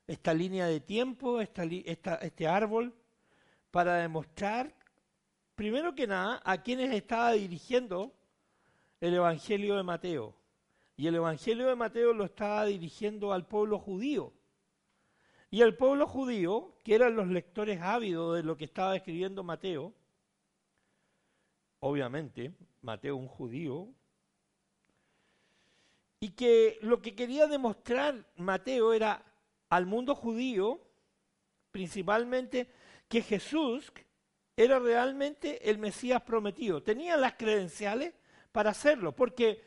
esta 0.07 0.35
línea 0.35 0.67
de 0.67 0.81
tiempo, 0.81 1.41
este 1.41 2.47
árbol, 2.47 2.95
para 3.75 3.97
demostrar, 3.97 4.73
primero 5.57 5.97
que 5.97 6.07
nada, 6.07 6.41
a 6.45 6.63
quienes 6.63 6.95
estaba 6.95 7.33
dirigiendo 7.33 8.15
el 9.01 9.15
Evangelio 9.15 9.75
de 9.75 9.83
Mateo. 9.83 10.33
Y 10.97 11.09
el 11.09 11.17
Evangelio 11.17 11.67
de 11.67 11.75
Mateo 11.75 12.13
lo 12.13 12.23
estaba 12.23 12.67
dirigiendo 12.67 13.33
al 13.33 13.49
pueblo 13.49 13.81
judío. 13.81 14.33
Y 15.51 15.61
el 15.63 15.77
pueblo 15.77 16.07
judío, 16.07 16.77
que 16.85 16.95
eran 16.95 17.17
los 17.17 17.27
lectores 17.27 17.81
ávidos 17.81 18.37
de 18.37 18.45
lo 18.45 18.57
que 18.57 18.67
estaba 18.67 18.95
escribiendo 18.95 19.43
Mateo, 19.43 19.93
obviamente, 21.81 22.53
Mateo 22.81 23.17
un 23.17 23.27
judío, 23.27 23.89
y 26.21 26.29
que 26.29 26.79
lo 26.81 27.03
que 27.03 27.17
quería 27.17 27.49
demostrar 27.49 28.25
Mateo 28.37 28.93
era 28.93 29.25
al 29.69 29.85
mundo 29.85 30.15
judío, 30.15 30.81
principalmente, 31.73 32.71
que 33.09 33.23
Jesús 33.23 33.93
era 34.57 34.79
realmente 34.79 35.69
el 35.71 35.79
Mesías 35.79 36.23
prometido. 36.23 36.83
Tenía 36.83 37.17
las 37.17 37.35
credenciales 37.35 38.15
para 38.53 38.71
hacerlo, 38.71 39.13
porque 39.13 39.63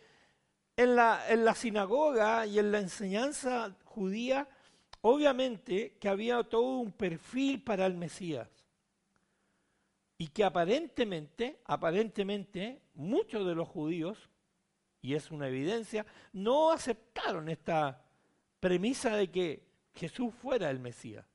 en 0.75 0.95
la, 0.95 1.29
en 1.29 1.43
la 1.43 1.55
sinagoga 1.55 2.45
y 2.45 2.59
en 2.59 2.71
la 2.71 2.79
enseñanza 2.79 3.75
judía, 3.83 4.47
obviamente 5.01 5.97
que 5.99 6.07
había 6.07 6.43
todo 6.43 6.77
un 6.77 6.91
perfil 6.91 7.63
para 7.63 7.85
el 7.85 7.95
Mesías. 7.95 8.49
Y 10.19 10.29
que 10.29 10.43
aparentemente, 10.43 11.59
aparentemente, 11.65 12.81
muchos 12.95 13.45
de 13.45 13.55
los 13.55 13.67
judíos, 13.67 14.29
y 15.01 15.13
es 15.13 15.31
una 15.31 15.47
evidencia, 15.47 16.05
no 16.33 16.71
aceptaron 16.71 17.49
esta 17.49 18.03
premisa 18.59 19.15
de 19.15 19.29
que 19.29 19.67
Jesús 19.93 20.33
fuera 20.33 20.69
el 20.69 20.79
Mesías. 20.79 21.25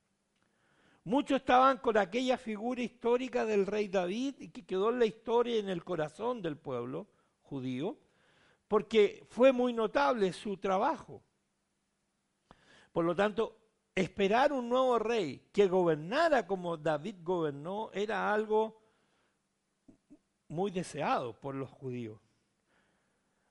Muchos 1.04 1.40
estaban 1.40 1.78
con 1.78 1.96
aquella 1.96 2.38
figura 2.38 2.80
histórica 2.82 3.44
del 3.44 3.66
rey 3.66 3.88
David 3.88 4.36
y 4.38 4.48
que 4.50 4.64
quedó 4.64 4.90
en 4.90 5.00
la 5.00 5.06
historia 5.06 5.56
en 5.56 5.68
el 5.68 5.82
corazón 5.84 6.40
del 6.42 6.56
pueblo 6.56 7.08
judío, 7.42 7.98
porque 8.68 9.24
fue 9.28 9.52
muy 9.52 9.72
notable 9.72 10.32
su 10.32 10.56
trabajo. 10.56 11.22
Por 12.92 13.04
lo 13.04 13.16
tanto, 13.16 13.56
esperar 13.94 14.52
un 14.52 14.68
nuevo 14.68 14.98
rey 14.98 15.48
que 15.52 15.66
gobernara 15.66 16.46
como 16.46 16.76
David 16.76 17.16
gobernó 17.22 17.90
era 17.92 18.32
algo 18.32 18.80
muy 20.48 20.70
deseado 20.70 21.38
por 21.38 21.54
los 21.54 21.70
judíos. 21.70 22.20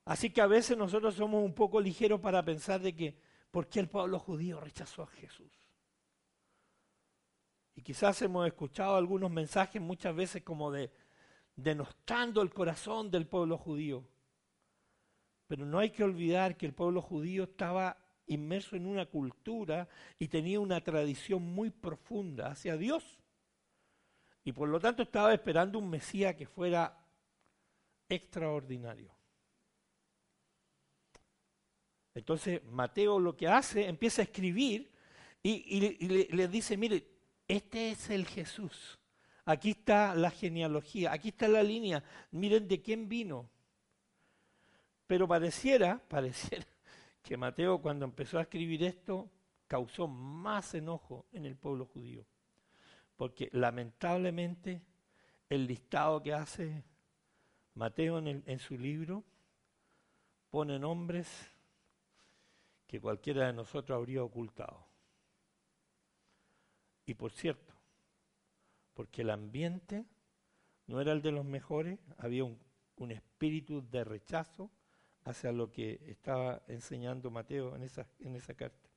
Así 0.05 0.29
que 0.29 0.41
a 0.41 0.47
veces 0.47 0.77
nosotros 0.77 1.15
somos 1.15 1.43
un 1.43 1.53
poco 1.53 1.81
ligeros 1.81 2.21
para 2.21 2.43
pensar 2.43 2.79
de 2.79 2.95
que 2.95 3.31
¿Por 3.51 3.67
qué 3.67 3.81
el 3.81 3.89
pueblo 3.89 4.17
judío 4.17 4.61
rechazó 4.61 5.03
a 5.03 5.07
Jesús? 5.07 5.51
Y 7.75 7.81
quizás 7.81 8.21
hemos 8.21 8.45
escuchado 8.47 8.95
algunos 8.95 9.31
mensajes 9.31 9.81
muchas 9.81 10.15
veces 10.15 10.43
como 10.43 10.71
de 10.71 10.91
denostando 11.55 12.41
el 12.41 12.53
corazón 12.53 13.11
del 13.11 13.27
pueblo 13.27 13.57
judío. 13.57 14.03
Pero 15.47 15.65
no 15.65 15.79
hay 15.79 15.89
que 15.89 16.03
olvidar 16.03 16.57
que 16.57 16.65
el 16.65 16.73
pueblo 16.73 17.01
judío 17.01 17.43
estaba 17.43 17.97
inmerso 18.27 18.75
en 18.75 18.85
una 18.85 19.05
cultura 19.05 19.87
y 20.17 20.27
tenía 20.27 20.59
una 20.59 20.81
tradición 20.81 21.43
muy 21.43 21.69
profunda 21.69 22.47
hacia 22.47 22.77
Dios. 22.77 23.19
Y 24.43 24.53
por 24.53 24.69
lo 24.69 24.79
tanto 24.79 25.03
estaba 25.03 25.33
esperando 25.33 25.77
un 25.77 25.89
Mesías 25.89 26.35
que 26.35 26.47
fuera 26.47 26.97
extraordinario. 28.09 29.13
Entonces 32.13 32.63
Mateo 32.65 33.19
lo 33.19 33.35
que 33.35 33.47
hace, 33.47 33.87
empieza 33.87 34.21
a 34.21 34.25
escribir 34.25 34.91
y, 35.43 36.27
le, 36.31 36.47
dice, 36.47 36.77
mire, 36.77 37.10
este 37.51 37.91
es 37.91 38.09
el 38.09 38.25
Jesús. 38.25 38.97
Aquí 39.43 39.71
está 39.71 40.15
la 40.15 40.31
genealogía, 40.31 41.11
aquí 41.11 41.29
está 41.29 41.49
la 41.49 41.61
línea. 41.61 42.01
Miren 42.31 42.65
de 42.65 42.81
quién 42.81 43.09
vino. 43.09 43.49
Pero 45.05 45.27
pareciera, 45.27 46.01
pareciera 46.07 46.65
que 47.21 47.35
Mateo 47.35 47.81
cuando 47.81 48.05
empezó 48.05 48.37
a 48.37 48.43
escribir 48.43 48.83
esto 48.83 49.29
causó 49.67 50.07
más 50.07 50.73
enojo 50.75 51.25
en 51.33 51.45
el 51.45 51.57
pueblo 51.57 51.85
judío. 51.85 52.25
Porque 53.17 53.49
lamentablemente 53.51 54.81
el 55.49 55.67
listado 55.67 56.23
que 56.23 56.33
hace 56.33 56.85
Mateo 57.73 58.19
en, 58.19 58.43
en 58.45 58.59
su 58.59 58.77
libro 58.77 59.25
pone 60.49 60.79
nombres 60.79 61.27
que 62.87 63.01
cualquiera 63.01 63.47
de 63.47 63.53
nosotros 63.53 63.97
habría 63.97 64.23
ocultado. 64.23 64.90
Y 67.05 67.13
por 67.13 67.31
cierto, 67.31 67.73
porque 68.93 69.21
el 69.21 69.29
ambiente 69.29 70.05
no 70.87 71.01
era 71.01 71.11
el 71.11 71.21
de 71.21 71.31
los 71.31 71.45
mejores, 71.45 71.99
había 72.17 72.43
un, 72.43 72.59
espíritu 73.09 73.81
de 73.89 74.03
rechazo 74.03 74.69
hacia 75.23 75.51
lo 75.51 75.71
que 75.71 75.99
estaba 76.05 76.61
enseñando 76.67 77.31
Mateo 77.31 77.75
en 77.75 77.81
esa, 77.81 78.05
en 78.19 78.35
esa 78.35 78.53
carta. 78.53 78.91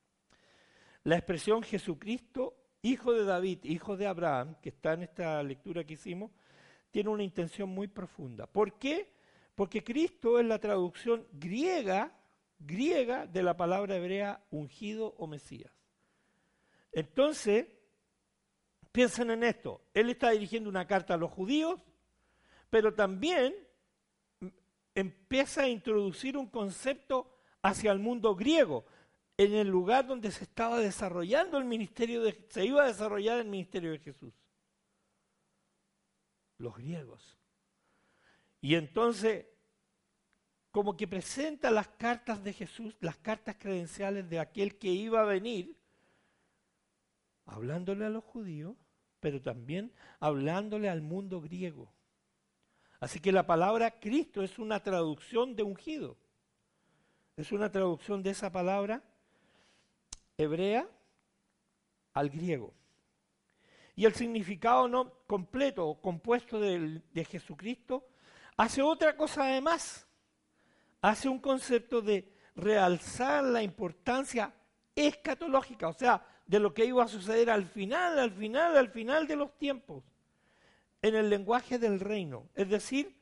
La 1.05 1.17
expresión 1.17 1.63
Jesucristo, 1.63 2.55
hijo 2.83 3.15
de 3.15 3.25
David, 3.25 3.61
hijo 3.65 3.97
de 3.97 4.07
Abraham, 4.07 4.57
que 4.61 4.69
está 4.69 4.93
en 4.93 5.05
esta 5.05 5.43
lectura 5.43 5.85
que 5.85 5.95
hicimos, 5.95 6.33
tiene 6.91 7.09
una 7.09 7.23
intención 7.23 7.71
muy 7.71 7.89
profunda. 7.89 8.47
¿Por 8.47 8.79
qué? 8.79 9.11
Porque 9.55 9.83
Cristo 9.83 10.39
es 10.39 10.45
la 10.45 10.59
traducción 10.59 11.27
griega, 11.33 12.15
griega 12.59 13.27
de 13.27 13.43
la 13.43 13.57
palabra 13.57 13.97
hebrea 13.97 14.45
ungido 14.51 15.15
o 15.19 15.27
Mesías. 15.27 15.73
Entonces, 16.93 17.67
piensen 18.95 19.33
en 19.33 19.43
esto. 19.43 19.81
Él 19.93 20.09
está 20.09 20.31
dirigiendo 20.31 20.71
una 20.71 20.87
carta 20.87 21.15
a 21.15 21.17
los 21.17 21.33
judíos, 21.33 21.81
pero 22.71 22.95
también 22.95 23.53
empieza 24.95 25.63
a 25.63 25.69
introducir 25.69 26.37
un 26.37 26.47
concepto 26.47 27.37
hacia 27.61 27.91
el 27.91 27.99
mundo 27.99 28.37
griego, 28.37 28.87
en 29.37 29.53
el 29.53 29.67
lugar 29.67 30.07
donde 30.07 30.31
se 30.31 30.45
estaba 30.45 30.79
desarrollando 30.79 31.59
el 31.59 31.65
ministerio 31.65 32.23
de, 32.23 32.47
se 32.51 32.65
iba 32.65 32.85
a 32.85 32.87
desarrollar 32.87 33.41
el 33.41 33.49
ministerio 33.49 33.91
de 33.91 33.99
Jesús. 33.99 34.33
Los 36.59 36.77
griegos. 36.77 37.37
Y 38.61 38.77
entonces, 38.77 39.47
como 40.71 40.97
que 40.97 41.09
presenta 41.09 41.73
las 41.73 41.89
cartas 41.89 42.45
de 42.45 42.53
Jesús, 42.53 42.97
las 43.01 43.17
cartas 43.17 43.57
credenciales 43.59 44.31
de 44.31 44.39
aquel 44.39 44.79
que 44.79 44.91
iba 44.91 45.21
a 45.21 45.25
venir, 45.25 45.77
hablándole 47.45 48.05
a 48.05 48.11
los 48.11 48.23
judíos, 48.23 48.77
pero 49.25 49.41
también 49.41 49.91
hablándole 50.21 50.91
al 50.91 51.01
mundo 51.01 51.41
griego. 51.41 51.91
Así 53.01 53.21
que 53.21 53.33
la 53.33 53.47
palabra 53.47 53.99
Cristo 53.99 54.43
es 54.43 54.59
una 54.59 54.83
traducción 54.83 55.57
de 55.57 55.63
ungido. 55.63 56.19
Es 57.35 57.51
una 57.51 57.73
traducción 57.73 58.23
de 58.23 58.29
esa 58.29 58.53
palabra 58.53 59.03
hebrea 60.37 60.87
al 62.13 62.29
griego. 62.29 62.75
Y 63.97 64.05
el 64.05 64.13
significado 64.13 64.89
no 64.89 65.11
completo 65.27 65.87
o 65.87 66.03
compuesto 66.03 66.61
de, 66.61 67.01
de 67.11 67.25
Jesucristo 67.25 68.07
hace 68.59 68.83
otra 68.83 69.17
cosa 69.17 69.45
además. 69.45 70.07
Hace 71.01 71.31
un 71.31 71.39
concepto 71.39 72.03
de 72.03 72.31
realzar 72.57 73.43
la 73.43 73.63
importancia 73.63 74.53
escatológica, 74.95 75.89
o 75.89 75.95
sea, 75.95 76.23
de 76.47 76.61
lo 76.61 76.75
que 76.75 76.85
iba 76.85 77.05
a 77.05 77.09
suceder 77.09 77.51
al 77.51 77.65
final, 77.65 78.19
al 78.19 78.33
final, 78.33 78.77
al 78.77 78.91
final 78.91 79.27
de 79.27 79.37
los 79.37 79.57
tiempos, 79.57 80.05
en 81.03 81.15
el 81.15 81.31
lenguaje 81.31 81.79
del 81.79 82.01
reino. 82.01 82.49
Es 82.55 82.69
decir, 82.69 83.15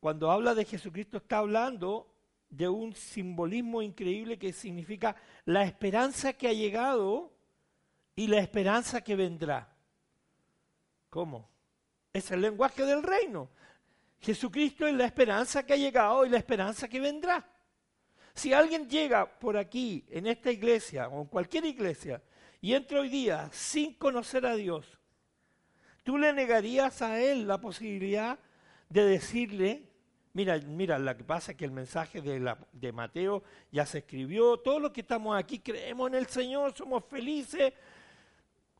cuando 0.00 0.30
habla 0.30 0.54
de 0.54 0.64
Jesucristo 0.64 1.18
está 1.18 1.38
hablando 1.38 2.14
de 2.50 2.68
un 2.68 2.94
simbolismo 2.94 3.82
increíble 3.82 4.38
que 4.38 4.52
significa 4.52 5.16
la 5.44 5.64
esperanza 5.64 6.32
que 6.32 6.48
ha 6.48 6.52
llegado 6.52 7.32
y 8.14 8.26
la 8.26 8.38
esperanza 8.38 9.02
que 9.02 9.16
vendrá. 9.16 9.74
¿Cómo? 11.10 11.48
Es 12.12 12.30
el 12.30 12.40
lenguaje 12.40 12.84
del 12.84 13.02
reino. 13.02 13.50
Jesucristo 14.20 14.86
es 14.86 14.94
la 14.94 15.04
esperanza 15.04 15.64
que 15.64 15.74
ha 15.74 15.76
llegado 15.76 16.24
y 16.24 16.28
la 16.28 16.38
esperanza 16.38 16.88
que 16.88 17.00
vendrá. 17.00 17.46
Si 18.38 18.52
alguien 18.52 18.88
llega 18.88 19.26
por 19.26 19.56
aquí, 19.56 20.04
en 20.10 20.28
esta 20.28 20.52
iglesia 20.52 21.08
o 21.08 21.22
en 21.22 21.26
cualquier 21.26 21.64
iglesia, 21.64 22.22
y 22.60 22.72
entra 22.72 23.00
hoy 23.00 23.08
día 23.08 23.50
sin 23.52 23.94
conocer 23.94 24.46
a 24.46 24.54
Dios, 24.54 24.96
tú 26.04 26.16
le 26.16 26.32
negarías 26.32 27.02
a 27.02 27.20
él 27.20 27.48
la 27.48 27.60
posibilidad 27.60 28.38
de 28.88 29.04
decirle, 29.06 29.82
mira, 30.34 30.56
mira, 30.58 31.00
lo 31.00 31.16
que 31.16 31.24
pasa 31.24 31.50
es 31.50 31.58
que 31.58 31.64
el 31.64 31.72
mensaje 31.72 32.22
de, 32.22 32.54
de 32.70 32.92
Mateo 32.92 33.42
ya 33.72 33.84
se 33.84 33.98
escribió, 33.98 34.56
todos 34.58 34.80
los 34.80 34.92
que 34.92 35.00
estamos 35.00 35.36
aquí 35.36 35.58
creemos 35.58 36.06
en 36.06 36.14
el 36.14 36.28
Señor, 36.28 36.72
somos 36.76 37.04
felices, 37.06 37.72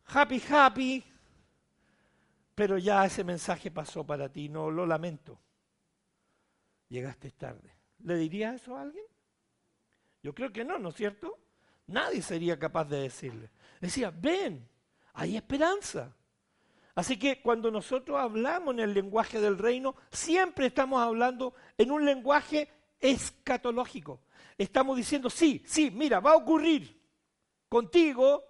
happy, 0.07 0.40
happy, 0.49 1.05
pero 2.55 2.79
ya 2.79 3.05
ese 3.05 3.25
mensaje 3.25 3.73
pasó 3.73 4.07
para 4.07 4.29
ti, 4.29 4.49
no 4.49 4.71
lo 4.71 4.87
lamento. 4.87 5.37
Llegaste 6.88 7.33
tarde. 7.33 7.75
¿Le 8.05 8.14
diría 8.14 8.55
eso 8.55 8.77
a 8.77 8.83
alguien? 8.83 9.05
Yo 10.22 10.35
creo 10.35 10.52
que 10.52 10.64
no, 10.64 10.78
¿no 10.78 10.90
es 10.90 10.96
cierto? 10.96 11.38
Nadie 11.87 12.22
sería 12.22 12.59
capaz 12.59 12.85
de 12.85 13.00
decirle. 13.00 13.50
Decía, 13.81 14.12
ven, 14.14 14.68
hay 15.14 15.37
esperanza. 15.37 16.14
Así 16.94 17.18
que 17.18 17.40
cuando 17.40 17.70
nosotros 17.70 18.18
hablamos 18.18 18.74
en 18.74 18.81
el 18.81 18.94
lenguaje 18.94 19.40
del 19.40 19.57
reino, 19.57 19.94
siempre 20.11 20.66
estamos 20.66 21.00
hablando 21.00 21.54
en 21.76 21.90
un 21.92 22.04
lenguaje 22.04 22.68
escatológico. 23.00 24.20
Estamos 24.57 24.96
diciendo, 24.96 25.31
sí, 25.31 25.62
sí, 25.64 25.90
mira, 25.92 26.18
va 26.18 26.33
a 26.33 26.37
ocurrir 26.37 27.00
contigo, 27.68 28.42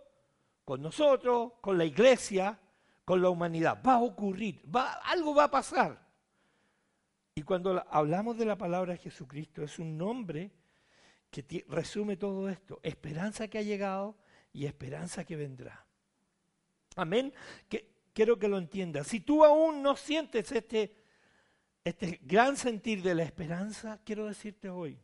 con 0.64 0.83
nosotros, 0.83 1.52
con 1.61 1.76
la 1.76 1.85
iglesia, 1.85 2.59
con 3.04 3.22
la 3.22 3.28
humanidad. 3.31 3.83
Va 3.87 3.94
a 3.94 4.02
ocurrir, 4.02 4.62
va, 4.74 4.94
algo 5.04 5.35
va 5.35 5.44
a 5.44 5.50
pasar. 5.50 6.07
Y 7.35 7.42
cuando 7.42 7.85
hablamos 7.90 8.37
de 8.37 8.46
la 8.46 8.57
palabra 8.57 8.96
Jesucristo, 8.96 9.62
es 9.62 9.78
un 9.78 9.96
nombre 9.96 10.50
que 11.31 11.64
resume 11.69 12.17
todo 12.17 12.49
esto. 12.49 12.81
Esperanza 12.83 13.49
que 13.49 13.59
ha 13.59 13.62
llegado 13.62 14.17
y 14.53 14.67
esperanza 14.67 15.25
que 15.25 15.37
vendrá. 15.37 15.87
Amén. 16.97 17.33
Que, 17.69 17.88
quiero 18.12 18.38
que 18.38 18.49
lo 18.49 18.59
entiendas. 18.59 19.07
Si 19.07 19.21
tú 19.21 19.45
aún 19.45 19.83
no 19.83 19.97
sientes 19.97 20.51
este, 20.51 20.97
este 21.85 22.19
gran 22.23 22.57
sentir 22.57 23.03
de 23.03 23.14
la 23.14 23.23
esperanza, 23.23 24.01
quiero 24.05 24.27
decirte 24.27 24.69
hoy 24.69 24.99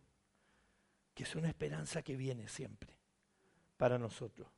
que 1.15 1.23
es 1.23 1.35
una 1.37 1.49
esperanza 1.49 2.03
que 2.03 2.17
viene 2.17 2.49
siempre 2.49 2.99
para 3.77 3.99
nosotros. 3.99 4.49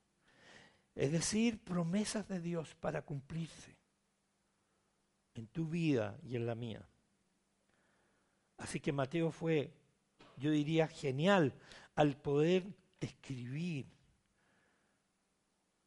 Es 0.95 1.13
decir, 1.13 1.63
promesas 1.63 2.27
de 2.29 2.41
Dios 2.41 2.75
para 2.77 3.03
cumplirse 3.03 3.77
en 5.35 5.47
tu 5.49 5.67
vida 5.69 6.19
y 6.23 6.37
en 6.37 6.47
la 6.47 6.55
mía. 6.55 6.89
Así 8.57 8.81
que 8.81 8.93
Mateo 8.93 9.31
fue, 9.31 9.76
yo 10.37 10.51
diría, 10.51 10.89
genial 10.89 11.55
al 11.95 12.17
poder 12.17 12.65
escribir 13.01 13.87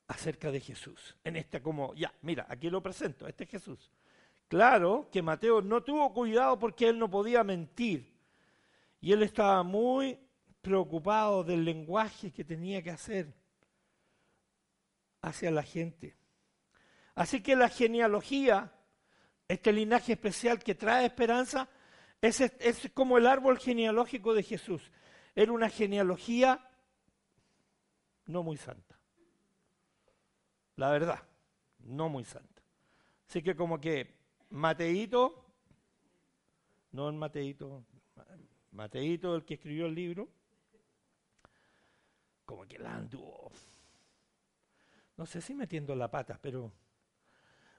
acerca 0.07 0.51
de 0.51 0.59
Jesús. 0.59 1.15
En 1.23 1.35
esta 1.35 1.61
como, 1.61 1.93
ya, 1.93 2.13
mira, 2.21 2.45
aquí 2.49 2.69
lo 2.69 2.81
presento, 2.81 3.27
este 3.27 3.43
es 3.43 3.49
Jesús. 3.51 3.91
Claro 4.47 5.07
que 5.11 5.21
Mateo 5.21 5.61
no 5.61 5.83
tuvo 5.83 6.11
cuidado 6.11 6.57
porque 6.57 6.89
él 6.89 6.97
no 6.97 7.09
podía 7.09 7.43
mentir. 7.43 8.11
Y 8.99 9.13
él 9.13 9.23
estaba 9.23 9.61
muy 9.63 10.19
preocupado 10.61 11.43
del 11.43 11.63
lenguaje 11.63 12.31
que 12.31 12.43
tenía 12.43 12.81
que 12.81 12.89
hacer 12.89 13.31
hacia 15.21 15.51
la 15.51 15.63
gente. 15.63 16.15
Así 17.13 17.41
que 17.41 17.55
la 17.55 17.69
genealogía, 17.69 18.73
este 19.47 19.71
linaje 19.71 20.13
especial 20.13 20.57
que 20.59 20.73
trae 20.73 21.05
esperanza, 21.05 21.69
es, 22.21 22.41
es 22.41 22.91
como 22.93 23.17
el 23.17 23.27
árbol 23.27 23.59
genealógico 23.59 24.33
de 24.33 24.43
Jesús. 24.43 24.91
Era 25.35 25.51
una 25.51 25.69
genealogía 25.69 26.69
no 28.25 28.43
muy 28.43 28.57
santa. 28.57 28.99
La 30.75 30.91
verdad, 30.91 31.21
no 31.79 32.09
muy 32.09 32.23
santa. 32.23 32.61
Así 33.27 33.41
que 33.41 33.55
como 33.55 33.79
que 33.79 34.15
Mateito, 34.49 35.45
no 36.91 37.09
el 37.09 37.15
Mateito, 37.15 37.83
Mateito, 38.71 39.35
el 39.35 39.45
que 39.45 39.55
escribió 39.55 39.85
el 39.85 39.95
libro, 39.95 40.27
como 42.45 42.65
que 42.65 42.79
la 42.79 42.95
anduvo 42.95 43.51
no 45.19 45.25
sé 45.25 45.41
si 45.41 45.53
metiendo 45.53 45.93
la 45.95 46.09
pata, 46.09 46.39
pero 46.41 46.71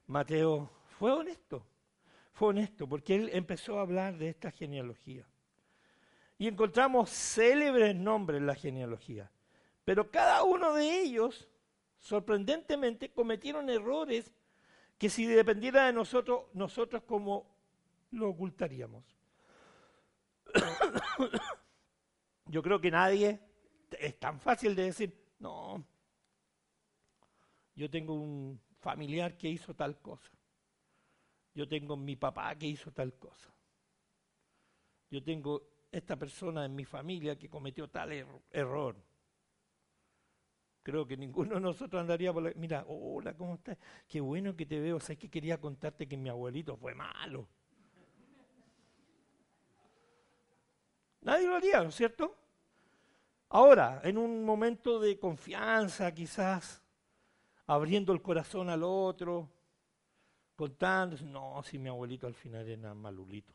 Mateo 0.09 0.69
fue 0.99 1.11
honesto, 1.11 1.65
fue 2.33 2.49
honesto, 2.49 2.89
porque 2.89 3.15
él 3.15 3.31
empezó 3.33 3.79
a 3.79 3.83
hablar 3.83 4.17
de 4.19 4.29
esta 4.29 4.51
genealogía. 4.51 5.27
Y 6.39 6.49
encontramos 6.49 7.11
célebres 7.11 7.95
nombres 7.95 8.39
en 8.41 8.47
la 8.47 8.55
genealogía, 8.55 9.31
pero 9.85 10.11
cada 10.11 10.43
uno 10.43 10.75
de 10.75 11.01
ellos, 11.01 11.49
sorprendentemente, 11.99 13.11
cometieron 13.11 13.69
errores 13.69 14.33
que 14.97 15.11
si 15.11 15.27
dependiera 15.27 15.87
de 15.87 15.93
nosotros, 15.93 16.45
nosotros 16.53 17.03
como 17.05 17.47
lo 18.11 18.29
ocultaríamos. 18.29 19.05
Yo 22.47 22.63
creo 22.63 22.81
que 22.81 22.91
nadie 22.91 23.41
es 23.99 24.19
tan 24.19 24.41
fácil 24.41 24.75
de 24.75 24.85
decir, 24.85 25.17
no, 25.39 25.85
yo 27.75 27.89
tengo 27.89 28.15
un 28.15 28.61
familiar 28.81 29.37
que 29.37 29.49
hizo 29.49 29.75
tal 29.75 29.99
cosa. 30.01 30.31
Yo 31.55 31.69
tengo 31.69 31.97
mi 31.97 32.17
papá 32.17 32.55
que 32.57 32.67
hizo 32.67 32.93
tal 32.93 33.15
cosa. 33.15 33.53
Yo 35.11 35.23
tengo 35.23 35.63
esta 35.91 36.17
persona 36.17 36.65
en 36.65 36.75
mi 36.75 36.85
familia 36.85 37.37
que 37.37 37.49
cometió 37.49 37.89
tal 37.89 38.13
error. 38.51 38.97
Creo 40.83 41.07
que 41.07 41.17
ninguno 41.17 41.57
de 41.57 41.61
nosotros 41.61 42.01
andaría 42.01 42.33
por 42.33 42.43
la... 42.43 42.53
Mira, 42.55 42.85
hola, 42.89 43.35
¿cómo 43.37 43.55
estás? 43.55 43.77
Qué 44.07 44.21
bueno 44.21 44.57
que 44.57 44.67
te 44.67 44.81
veo. 44.81 44.99
Sabes 45.01 45.19
que 45.19 45.31
quería 45.31 45.61
contarte 45.61 46.09
que 46.09 46.17
mi 46.17 46.29
abuelito 46.29 46.77
fue 46.77 46.95
malo. 46.95 47.49
Nadie 51.23 51.47
lo 51.47 51.57
haría, 51.57 51.83
¿no 51.83 51.91
es 51.91 51.95
cierto? 51.95 52.35
Ahora, 53.51 54.01
en 54.05 54.17
un 54.17 54.45
momento 54.45 54.99
de 55.01 55.19
confianza, 55.19 56.15
quizás, 56.15 56.83
abriendo 57.67 58.13
el 58.13 58.23
corazón 58.23 58.71
al 58.71 58.83
otro, 58.85 59.51
contando, 60.61 61.17
no, 61.25 61.63
si 61.63 61.79
mi 61.79 61.89
abuelito 61.89 62.27
al 62.27 62.35
final 62.35 62.69
era 62.69 62.93
malulito. 62.93 63.51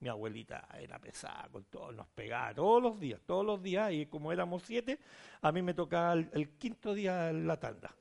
Mi 0.00 0.08
abuelita 0.08 0.66
era 0.80 0.98
pesada 0.98 1.46
con 1.52 1.64
todos, 1.64 1.94
nos 1.94 2.06
pegaba 2.06 2.54
todos 2.54 2.82
los 2.82 2.98
días, 2.98 3.20
todos 3.26 3.44
los 3.44 3.62
días, 3.62 3.92
y 3.92 4.06
como 4.06 4.32
éramos 4.32 4.62
siete, 4.62 5.00
a 5.42 5.52
mí 5.52 5.60
me 5.60 5.74
tocaba 5.74 6.14
el, 6.14 6.48
quinto 6.56 6.94
día 6.94 7.30
la 7.30 7.60
tanda. 7.60 7.94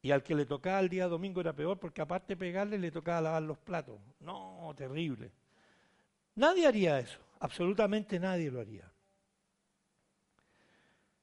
Y 0.00 0.10
al 0.10 0.22
que 0.22 0.34
le 0.34 0.46
tocaba 0.46 0.80
el 0.80 0.88
día 0.88 1.08
domingo 1.08 1.42
era 1.42 1.52
peor, 1.52 1.78
porque 1.78 2.00
aparte 2.00 2.38
pegarle, 2.38 2.78
le 2.78 2.90
tocaba 2.90 3.20
lavar 3.20 3.42
los 3.42 3.58
platos. 3.58 4.00
No, 4.20 4.72
terrible. 4.74 5.30
Nadie 6.36 6.66
haría 6.66 7.00
eso, 7.00 7.20
absolutamente 7.38 8.18
nadie 8.18 8.50
lo 8.50 8.60
haría. 8.60 8.90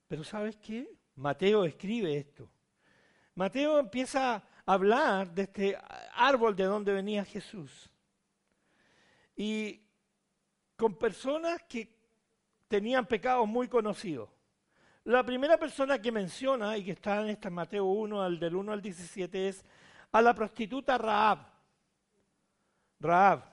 Pero 0.07 0.23
¿sabes 0.23 0.57
qué? 0.57 1.02
Mateo 1.15 1.65
escribe 1.65 2.17
esto. 2.17 2.49
Mateo 3.35 3.79
empieza 3.79 4.35
a 4.35 4.43
hablar 4.65 5.33
de 5.33 5.43
este 5.43 5.77
árbol 6.15 6.55
de 6.55 6.63
donde 6.63 6.93
venía 6.93 7.25
Jesús. 7.25 7.89
Y 9.35 9.81
con 10.75 10.95
personas 10.95 11.63
que 11.63 11.95
tenían 12.67 13.05
pecados 13.05 13.47
muy 13.47 13.67
conocidos. 13.67 14.29
La 15.05 15.23
primera 15.23 15.57
persona 15.57 16.01
que 16.01 16.11
menciona, 16.11 16.77
y 16.77 16.85
que 16.85 16.91
está 16.91 17.21
en 17.21 17.29
este 17.29 17.49
Mateo 17.49 17.85
1, 17.85 18.21
al 18.21 18.39
del 18.39 18.55
1 18.55 18.71
al 18.71 18.81
17, 18.81 19.49
es 19.49 19.65
a 20.11 20.21
la 20.21 20.33
prostituta 20.33 20.97
Raab. 20.97 21.39
Raab. 22.99 23.43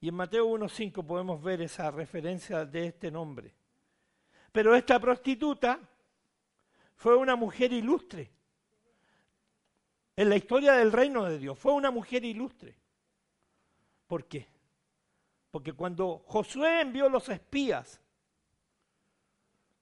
Y 0.00 0.08
en 0.08 0.14
Mateo 0.14 0.46
1.5 0.48 1.04
podemos 1.04 1.42
ver 1.42 1.62
esa 1.62 1.90
referencia 1.90 2.66
de 2.66 2.88
este 2.88 3.10
nombre. 3.10 3.54
Pero 4.52 4.76
esta 4.76 5.00
prostituta 5.00 5.80
fue 6.96 7.16
una 7.16 7.36
mujer 7.36 7.72
ilustre. 7.72 8.32
En 10.16 10.30
la 10.30 10.36
historia 10.36 10.72
del 10.72 10.92
reino 10.92 11.24
de 11.24 11.38
Dios, 11.38 11.58
fue 11.58 11.72
una 11.72 11.90
mujer 11.90 12.24
ilustre. 12.24 12.78
¿Por 14.06 14.26
qué? 14.26 14.48
Porque 15.50 15.72
cuando 15.72 16.24
Josué 16.26 16.80
envió 16.80 17.08
los 17.08 17.28
espías, 17.28 18.00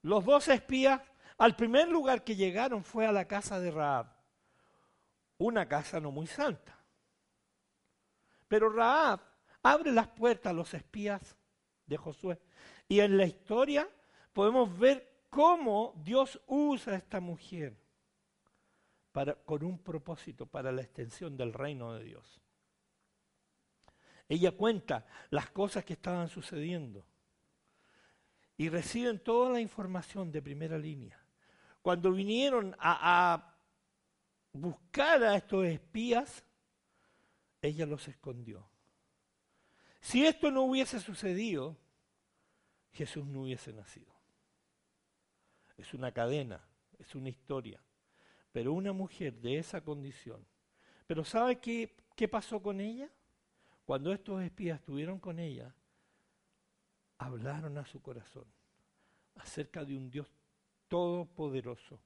los 0.02 0.24
dos 0.24 0.48
espías, 0.48 1.00
al 1.38 1.56
primer 1.56 1.88
lugar 1.88 2.24
que 2.24 2.36
llegaron 2.36 2.84
fue 2.84 3.06
a 3.06 3.12
la 3.12 3.26
casa 3.26 3.60
de 3.60 3.70
Raab, 3.70 4.06
una 5.38 5.68
casa 5.68 6.00
no 6.00 6.10
muy 6.10 6.26
santa. 6.26 6.78
Pero 8.48 8.70
Raab 8.70 9.20
abre 9.62 9.92
las 9.92 10.08
puertas 10.08 10.50
a 10.50 10.54
los 10.54 10.74
espías 10.74 11.36
de 11.86 11.96
Josué. 11.96 12.40
Y 12.88 13.00
en 13.00 13.16
la 13.16 13.24
historia 13.24 13.88
podemos 14.32 14.76
ver 14.78 15.13
cómo 15.34 16.00
Dios 16.04 16.40
usa 16.46 16.92
a 16.92 16.96
esta 16.96 17.18
mujer 17.18 17.76
para, 19.10 19.34
con 19.34 19.64
un 19.64 19.80
propósito 19.80 20.46
para 20.46 20.70
la 20.70 20.82
extensión 20.82 21.36
del 21.36 21.52
reino 21.52 21.92
de 21.92 22.04
Dios. 22.04 22.40
Ella 24.28 24.52
cuenta 24.52 25.04
las 25.30 25.50
cosas 25.50 25.84
que 25.84 25.94
estaban 25.94 26.28
sucediendo 26.28 27.04
y 28.56 28.68
reciben 28.68 29.18
toda 29.18 29.50
la 29.50 29.60
información 29.60 30.30
de 30.30 30.40
primera 30.40 30.78
línea. 30.78 31.20
Cuando 31.82 32.12
vinieron 32.12 32.76
a, 32.78 33.34
a 33.34 33.56
buscar 34.52 35.20
a 35.24 35.34
estos 35.34 35.66
espías, 35.66 36.44
ella 37.60 37.86
los 37.86 38.06
escondió. 38.06 38.68
Si 40.00 40.24
esto 40.24 40.52
no 40.52 40.62
hubiese 40.62 41.00
sucedido, 41.00 41.76
Jesús 42.92 43.26
no 43.26 43.42
hubiese 43.42 43.72
nacido 43.72 44.13
es 45.76 45.94
una 45.94 46.12
cadena, 46.12 46.60
es 46.98 47.14
una 47.14 47.28
historia. 47.28 47.80
Pero 48.52 48.72
una 48.72 48.92
mujer 48.92 49.34
de 49.40 49.58
esa 49.58 49.82
condición. 49.82 50.46
Pero 51.06 51.24
¿sabe 51.24 51.58
qué, 51.58 51.96
qué 52.14 52.28
pasó 52.28 52.62
con 52.62 52.80
ella? 52.80 53.10
Cuando 53.84 54.12
estos 54.12 54.42
espías 54.42 54.78
estuvieron 54.78 55.18
con 55.18 55.38
ella, 55.38 55.74
hablaron 57.18 57.76
a 57.78 57.84
su 57.84 58.00
corazón 58.00 58.46
acerca 59.36 59.84
de 59.84 59.96
un 59.96 60.10
Dios 60.10 60.30
todopoderoso 60.88 62.00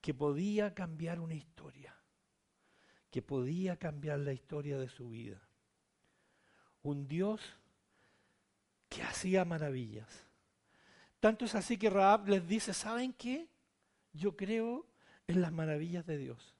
que 0.00 0.14
podía 0.14 0.74
cambiar 0.74 1.20
una 1.20 1.34
historia, 1.34 1.94
que 3.10 3.22
podía 3.22 3.76
cambiar 3.76 4.20
la 4.20 4.32
historia 4.32 4.78
de 4.78 4.88
su 4.88 5.10
vida. 5.10 5.42
Un 6.82 7.08
Dios 7.08 7.40
que 8.88 9.02
hacía 9.02 9.44
maravillas. 9.44 10.25
Tanto 11.20 11.44
es 11.44 11.54
así 11.54 11.78
que 11.78 11.90
Raab 11.90 12.28
les 12.28 12.46
dice, 12.46 12.72
¿saben 12.72 13.12
qué? 13.12 13.48
Yo 14.12 14.36
creo 14.36 14.86
en 15.26 15.40
las 15.40 15.52
maravillas 15.52 16.06
de 16.06 16.18
Dios. 16.18 16.54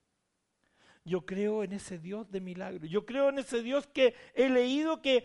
Yo 1.05 1.25
creo 1.25 1.63
en 1.63 1.73
ese 1.73 1.99
Dios 1.99 2.31
de 2.31 2.41
milagros. 2.41 2.91
Yo 2.91 3.07
creo 3.07 3.29
en 3.29 3.39
ese 3.39 3.63
Dios 3.63 3.87
que 3.87 4.15
he 4.35 4.49
leído 4.49 5.01
que, 5.01 5.25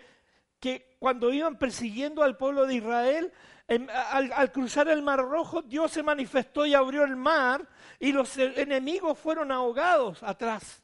que 0.59 0.95
cuando 0.99 1.33
iban 1.33 1.57
persiguiendo 1.57 2.21
al 2.21 2.37
pueblo 2.37 2.67
de 2.67 2.75
Israel, 2.75 3.33
al, 3.67 4.31
al, 4.33 4.51
cruzar 4.51 4.89
el 4.89 5.01
mar 5.01 5.19
rojo, 5.19 5.61
Dios 5.61 5.91
se 5.91 6.03
manifestó 6.03 6.65
y 6.65 6.73
abrió 6.73 7.03
el 7.03 7.15
mar 7.15 7.67
y 7.99 8.11
los 8.11 8.37
enemigos 8.37 9.17
fueron 9.17 9.51
ahogados 9.51 10.21
atrás. 10.23 10.83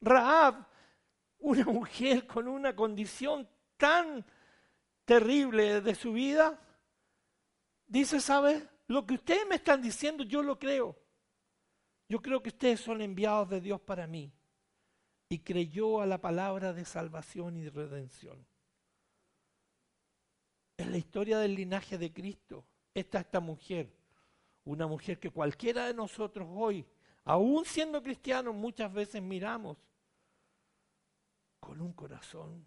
Raab, 0.00 0.66
una 1.40 1.64
mujer 1.66 2.26
con 2.26 2.48
una 2.48 2.74
condición 2.74 3.48
tan 3.76 4.24
terrible 5.04 5.80
de 5.80 5.94
su 5.94 6.12
vida, 6.12 6.58
dice, 7.86 8.20
¿sabe? 8.20 8.68
Lo 8.86 9.06
que 9.06 9.14
ustedes 9.14 9.46
me 9.48 9.56
están 9.56 9.80
diciendo, 9.80 10.24
yo 10.24 10.42
lo 10.42 10.58
creo. 10.58 10.96
Yo 12.08 12.20
creo 12.20 12.42
que 12.42 12.50
ustedes 12.50 12.80
son 12.80 13.00
enviados 13.00 13.48
de 13.48 13.60
Dios 13.60 13.80
para 13.80 14.06
mí. 14.06 14.32
Y 15.28 15.38
creyó 15.38 16.00
a 16.00 16.06
la 16.06 16.20
palabra 16.20 16.72
de 16.72 16.84
salvación 16.84 17.56
y 17.56 17.62
de 17.62 17.70
redención. 17.70 18.46
En 20.76 20.90
la 20.90 20.98
historia 20.98 21.38
del 21.38 21.54
linaje 21.54 21.98
de 21.98 22.12
Cristo 22.12 22.66
está 22.92 23.20
esta 23.20 23.40
mujer, 23.40 23.90
una 24.64 24.86
mujer 24.86 25.18
que 25.18 25.30
cualquiera 25.30 25.86
de 25.86 25.94
nosotros 25.94 26.48
hoy, 26.50 26.84
aún 27.24 27.64
siendo 27.64 28.02
cristianos, 28.02 28.54
muchas 28.54 28.92
veces 28.92 29.22
miramos 29.22 29.78
con 31.60 31.80
un 31.80 31.92
corazón 31.92 32.66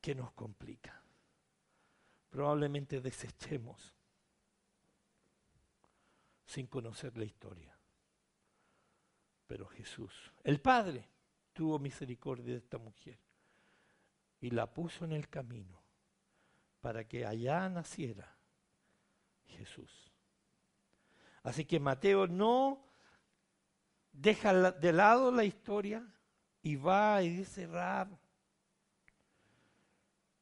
que 0.00 0.14
nos 0.14 0.30
complica 0.32 1.05
probablemente 2.36 3.00
desechemos 3.00 3.94
sin 6.44 6.66
conocer 6.66 7.16
la 7.16 7.24
historia. 7.24 7.74
Pero 9.46 9.66
Jesús, 9.68 10.12
el 10.44 10.60
Padre, 10.60 11.08
tuvo 11.54 11.78
misericordia 11.78 12.52
de 12.52 12.58
esta 12.58 12.76
mujer 12.76 13.18
y 14.38 14.50
la 14.50 14.70
puso 14.70 15.06
en 15.06 15.12
el 15.12 15.30
camino 15.30 15.82
para 16.82 17.08
que 17.08 17.24
allá 17.24 17.70
naciera 17.70 18.36
Jesús. 19.46 20.12
Así 21.42 21.64
que 21.64 21.80
Mateo 21.80 22.26
no 22.26 22.84
deja 24.12 24.72
de 24.72 24.92
lado 24.92 25.32
la 25.32 25.44
historia 25.44 26.06
y 26.60 26.76
va 26.76 27.22
y 27.22 27.30
dice, 27.30 27.66
Rab, 27.66 28.08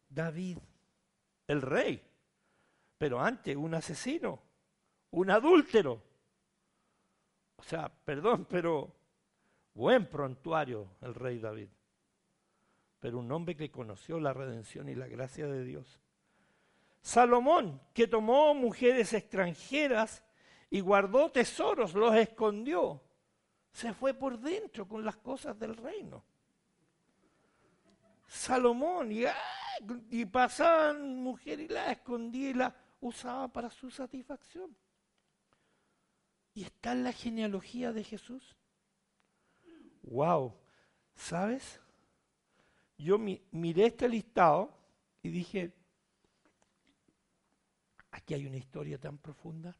David 0.08 0.58
el 1.46 1.62
rey. 1.62 2.02
Pero 2.98 3.20
antes, 3.20 3.56
un 3.56 3.74
asesino, 3.74 4.40
un 5.10 5.30
adúltero. 5.30 6.02
O 7.56 7.62
sea, 7.62 7.88
perdón, 7.88 8.46
pero 8.48 8.94
buen 9.74 10.06
prontuario 10.06 10.88
el 11.02 11.14
rey 11.14 11.38
David. 11.38 11.68
Pero 13.00 13.18
un 13.18 13.30
hombre 13.32 13.56
que 13.56 13.70
conoció 13.70 14.18
la 14.18 14.32
redención 14.32 14.88
y 14.88 14.94
la 14.94 15.06
gracia 15.06 15.46
de 15.46 15.64
Dios. 15.64 16.00
Salomón, 17.02 17.80
que 17.92 18.06
tomó 18.06 18.54
mujeres 18.54 19.12
extranjeras 19.12 20.24
y 20.70 20.80
guardó 20.80 21.30
tesoros, 21.30 21.92
los 21.94 22.14
escondió, 22.14 23.02
se 23.70 23.92
fue 23.92 24.14
por 24.14 24.38
dentro 24.38 24.88
con 24.88 25.04
las 25.04 25.16
cosas 25.16 25.58
del 25.58 25.76
reino. 25.76 26.24
Salomón, 28.26 29.12
y, 29.12 29.24
y 30.10 30.24
pasaban 30.26 31.22
mujer 31.22 31.60
y 31.60 31.68
la 31.68 31.92
escondía 31.92 32.50
y 32.50 32.54
la 32.54 32.76
usaba 33.00 33.48
para 33.48 33.70
su 33.70 33.90
satisfacción. 33.90 34.76
Y 36.54 36.64
está 36.64 36.92
en 36.92 37.04
la 37.04 37.12
genealogía 37.12 37.92
de 37.92 38.04
Jesús. 38.04 38.56
¡Wow! 40.02 40.54
¿Sabes? 41.14 41.80
Yo 42.96 43.18
miré 43.18 43.86
este 43.86 44.08
listado 44.08 44.76
y 45.22 45.30
dije, 45.30 45.72
aquí 48.10 48.34
hay 48.34 48.46
una 48.46 48.56
historia 48.56 48.98
tan 48.98 49.18
profunda 49.18 49.76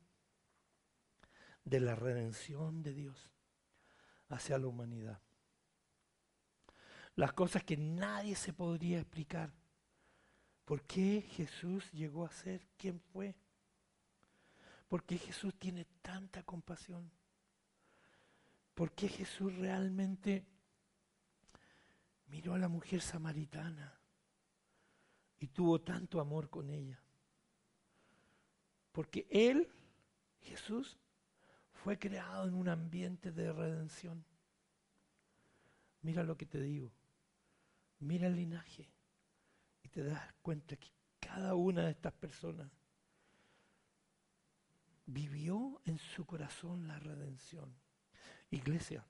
de 1.65 1.81
la 1.81 1.95
redención 1.95 2.83
de 2.83 2.93
Dios 2.93 3.31
hacia 4.29 4.59
la 4.59 4.67
humanidad. 4.67 5.21
Las 7.17 7.33
cosas 7.33 7.63
que 7.63 7.77
nadie 7.77 8.35
se 8.35 8.53
podría 8.53 8.99
explicar. 9.01 9.53
¿Por 10.65 10.83
qué 10.83 11.21
Jesús 11.21 11.91
llegó 11.93 12.25
a 12.25 12.31
ser 12.31 12.67
quien 12.79 12.99
fue? 12.99 13.35
¿Por 14.89 15.05
qué 15.05 15.19
Jesús 15.19 15.55
tiene 15.59 15.85
tanta 16.01 16.43
compasión? 16.43 17.11
¿Por 18.75 18.93
qué 18.93 19.09
Jesús 19.09 19.55
realmente 19.57 20.47
miró 22.29 22.55
a 22.55 22.59
la 22.59 22.69
mujer 22.69 23.03
samaritana 23.03 24.01
y 25.39 25.49
tuvo 25.49 25.81
tanto 25.81 26.19
amor 26.19 26.49
con 26.49 26.71
ella? 26.71 26.99
Porque 28.93 29.27
Él, 29.31 29.71
Jesús, 30.41 30.97
fue 31.73 31.99
creado 31.99 32.49
en 32.49 32.55
un 32.55 32.69
ambiente 32.69 33.33
de 33.33 33.53
redención. 33.53 34.25
Mira 36.01 36.23
lo 36.23 36.37
que 36.37 36.47
te 36.47 36.61
digo. 36.61 36.91
Mira 37.99 38.29
el 38.29 38.37
linaje 38.37 38.94
te 39.95 40.03
das 40.03 40.35
cuenta 40.43 40.77
que 40.77 40.89
cada 41.21 41.55
una 41.55 41.85
de 41.85 41.93
estas 41.93 42.13
personas 42.15 42.69
vivió 45.07 45.81
en 45.85 45.99
su 45.99 46.27
corazón 46.27 46.89
la 46.89 46.99
redención. 46.99 47.73
Iglesia, 48.51 49.07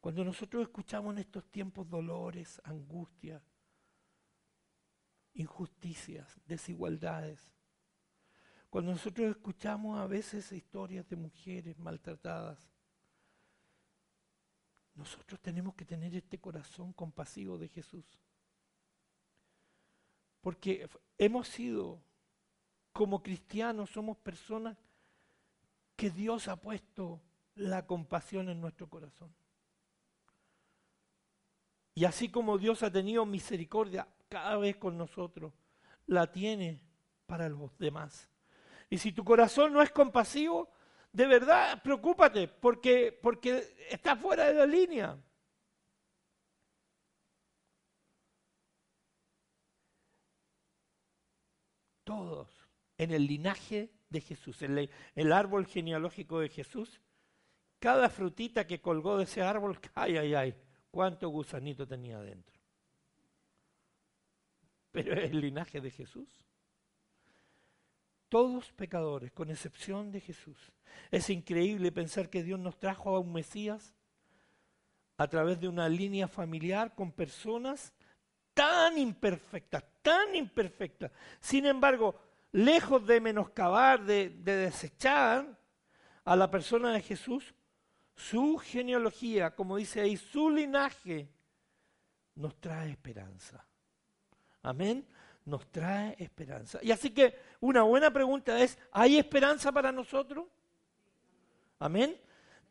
cuando 0.00 0.24
nosotros 0.24 0.64
escuchamos 0.64 1.14
en 1.14 1.20
estos 1.20 1.48
tiempos 1.52 1.88
dolores, 1.88 2.60
angustias, 2.64 3.44
injusticias, 5.34 6.40
desigualdades, 6.44 7.48
cuando 8.70 8.90
nosotros 8.90 9.30
escuchamos 9.30 10.00
a 10.00 10.08
veces 10.08 10.50
historias 10.50 11.08
de 11.08 11.14
mujeres 11.14 11.78
maltratadas, 11.78 12.68
nosotros 14.96 15.40
tenemos 15.40 15.76
que 15.76 15.84
tener 15.84 16.12
este 16.16 16.40
corazón 16.40 16.92
compasivo 16.92 17.56
de 17.56 17.68
Jesús. 17.68 18.04
Porque 20.44 20.86
hemos 21.16 21.48
sido, 21.48 22.02
como 22.92 23.22
cristianos, 23.22 23.88
somos 23.88 24.18
personas 24.18 24.76
que 25.96 26.10
Dios 26.10 26.48
ha 26.48 26.56
puesto 26.56 27.22
la 27.54 27.86
compasión 27.86 28.50
en 28.50 28.60
nuestro 28.60 28.86
corazón. 28.86 29.34
Y 31.94 32.04
así 32.04 32.28
como 32.28 32.58
Dios 32.58 32.82
ha 32.82 32.92
tenido 32.92 33.24
misericordia 33.24 34.06
cada 34.28 34.58
vez 34.58 34.76
con 34.76 34.98
nosotros, 34.98 35.54
la 36.06 36.30
tiene 36.30 36.78
para 37.24 37.48
los 37.48 37.78
demás. 37.78 38.28
Y 38.90 38.98
si 38.98 39.12
tu 39.12 39.24
corazón 39.24 39.72
no 39.72 39.80
es 39.80 39.90
compasivo, 39.92 40.68
de 41.10 41.26
verdad, 41.26 41.82
preocúpate, 41.82 42.48
porque, 42.48 43.18
porque 43.22 43.74
está 43.88 44.14
fuera 44.14 44.44
de 44.48 44.52
la 44.52 44.66
línea. 44.66 45.18
Todos 52.04 52.48
en 52.96 53.10
el 53.10 53.26
linaje 53.26 53.90
de 54.08 54.20
Jesús, 54.20 54.62
en 54.62 54.88
el 55.14 55.32
árbol 55.32 55.66
genealógico 55.66 56.40
de 56.40 56.48
Jesús, 56.48 57.00
cada 57.80 58.08
frutita 58.08 58.66
que 58.66 58.80
colgó 58.80 59.18
de 59.18 59.24
ese 59.24 59.42
árbol, 59.42 59.78
ay, 59.94 60.16
ay, 60.16 60.34
ay, 60.34 60.54
cuánto 60.90 61.28
gusanito 61.28 61.86
tenía 61.86 62.20
dentro. 62.20 62.54
Pero 64.92 65.14
es 65.14 65.30
el 65.30 65.40
linaje 65.40 65.80
de 65.80 65.90
Jesús 65.90 66.44
todos 68.34 68.72
pecadores, 68.72 69.30
con 69.30 69.48
excepción 69.48 70.10
de 70.10 70.20
Jesús. 70.20 70.72
Es 71.12 71.30
increíble 71.30 71.92
pensar 71.92 72.28
que 72.30 72.42
Dios 72.42 72.58
nos 72.58 72.76
trajo 72.76 73.14
a 73.14 73.20
un 73.20 73.32
Mesías 73.32 73.94
a 75.16 75.28
través 75.28 75.60
de 75.60 75.68
una 75.68 75.88
línea 75.88 76.26
familiar 76.26 76.96
con 76.96 77.12
personas 77.12 77.94
tan 78.54 78.96
imperfectas, 78.96 79.84
tan 80.00 80.34
imperfectas. 80.34 81.10
Sin 81.40 81.66
embargo, 81.66 82.14
lejos 82.52 83.06
de 83.06 83.20
menoscabar, 83.20 84.04
de, 84.04 84.30
de 84.30 84.56
desechar 84.56 85.46
a 86.24 86.36
la 86.36 86.50
persona 86.50 86.92
de 86.92 87.02
Jesús, 87.02 87.54
su 88.16 88.56
genealogía, 88.56 89.54
como 89.54 89.76
dice 89.76 90.00
ahí, 90.00 90.16
su 90.16 90.48
linaje, 90.48 91.28
nos 92.36 92.58
trae 92.60 92.90
esperanza. 92.90 93.66
Amén 94.62 95.06
nos 95.44 95.70
trae 95.70 96.16
esperanza. 96.18 96.78
Y 96.82 96.90
así 96.90 97.10
que 97.10 97.38
una 97.60 97.82
buena 97.82 98.10
pregunta 98.10 98.58
es, 98.60 98.78
¿hay 98.90 99.18
esperanza 99.18 99.70
para 99.72 99.92
nosotros? 99.92 100.46
Amén. 101.78 102.18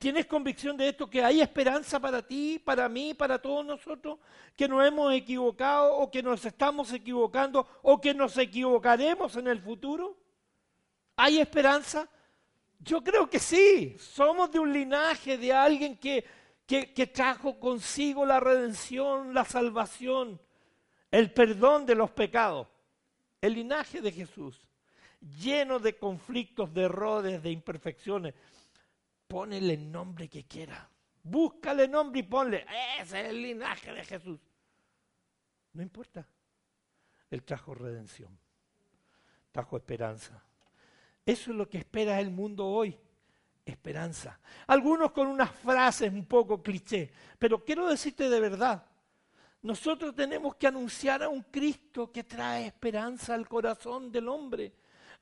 ¿Tienes 0.04 0.26
convicción 0.26 0.76
de 0.76 0.89
esto, 0.89 1.10
que 1.10 1.24
hay 1.24 1.39
esperanza 1.39 1.98
para 1.98 2.22
ti, 2.22 2.60
para 2.60 2.89
mí, 2.89 3.13
para 3.13 3.42
todos 3.42 3.66
nosotros, 3.66 4.20
que 4.54 4.68
nos 4.68 4.86
hemos 4.86 5.13
equivocado 5.13 5.96
o 5.96 6.12
que 6.12 6.22
nos 6.22 6.44
estamos 6.44 6.92
equivocando 6.92 7.66
o 7.84 8.02
que 8.02 8.13
nos 8.13 8.38
equivocaremos 8.38 9.38
en 9.38 9.48
el 9.48 9.62
futuro? 9.62 10.18
¿Hay 11.16 11.39
esperanza? 11.39 12.10
Yo 12.80 13.02
creo 13.02 13.30
que 13.30 13.39
sí. 13.39 13.96
Somos 13.98 14.52
de 14.52 14.60
un 14.60 14.74
linaje 14.74 15.38
de 15.38 15.54
alguien 15.54 15.96
que, 15.96 16.26
que, 16.66 16.94
que 16.94 17.08
trajo 17.08 17.58
consigo 17.58 18.26
la 18.26 18.42
redención, 18.42 19.34
la 19.34 19.46
salvación 19.46 20.38
el 21.12 21.32
perdón 21.32 21.86
de 21.86 21.96
los 21.96 22.12
pecados. 22.12 22.68
El 23.39 23.54
linaje 23.54 24.02
de 24.02 24.12
Jesús, 24.12 24.68
lleno 25.39 25.80
de 25.80 25.96
conflictos, 25.96 26.74
de 26.74 26.82
errores, 26.82 27.42
de 27.42 27.52
imperfecciones. 27.52 28.34
Ponele 29.34 29.74
el 29.74 29.91
nombre 29.91 30.30
que 30.30 30.43
quiera. 30.43 30.88
Búscale 31.24 31.88
nombre 31.88 32.19
y 32.19 32.24
ponle. 32.24 32.67
Ese 33.02 33.19
es 33.19 33.30
el 33.30 33.41
linaje 33.41 33.91
de 33.91 34.04
Jesús. 34.04 34.39
No 35.74 35.82
importa. 35.82 36.24
Él 37.32 37.41
trajo 37.41 37.74
redención. 37.74 38.38
Trajo 39.52 39.76
esperanza. 39.78 40.39
Eso 41.26 41.50
es 41.50 41.58
lo 41.58 41.67
que 41.67 41.80
espera 41.80 42.19
el 42.19 42.30
mundo 42.30 42.67
hoy. 42.67 42.96
Esperanza. 43.65 44.39
Algunos 44.67 45.12
con 45.12 45.26
unas 45.26 45.50
frases 45.50 46.13
un 46.13 46.28
poco 46.28 46.62
cliché. 46.62 47.12
Pero 47.39 47.65
quiero 47.65 47.88
decirte 47.88 48.30
de 48.30 48.39
verdad 48.39 48.86
nosotros 49.63 50.13
tenemos 50.13 50.56
que 50.58 50.67
anunciar 50.67 51.24
a 51.24 51.30
un 51.30 51.41
Cristo 51.41 52.12
que 52.12 52.24
trae 52.24 52.67
esperanza 52.67 53.34
al 53.34 53.48
corazón 53.48 54.12
del 54.12 54.28
hombre. 54.28 54.74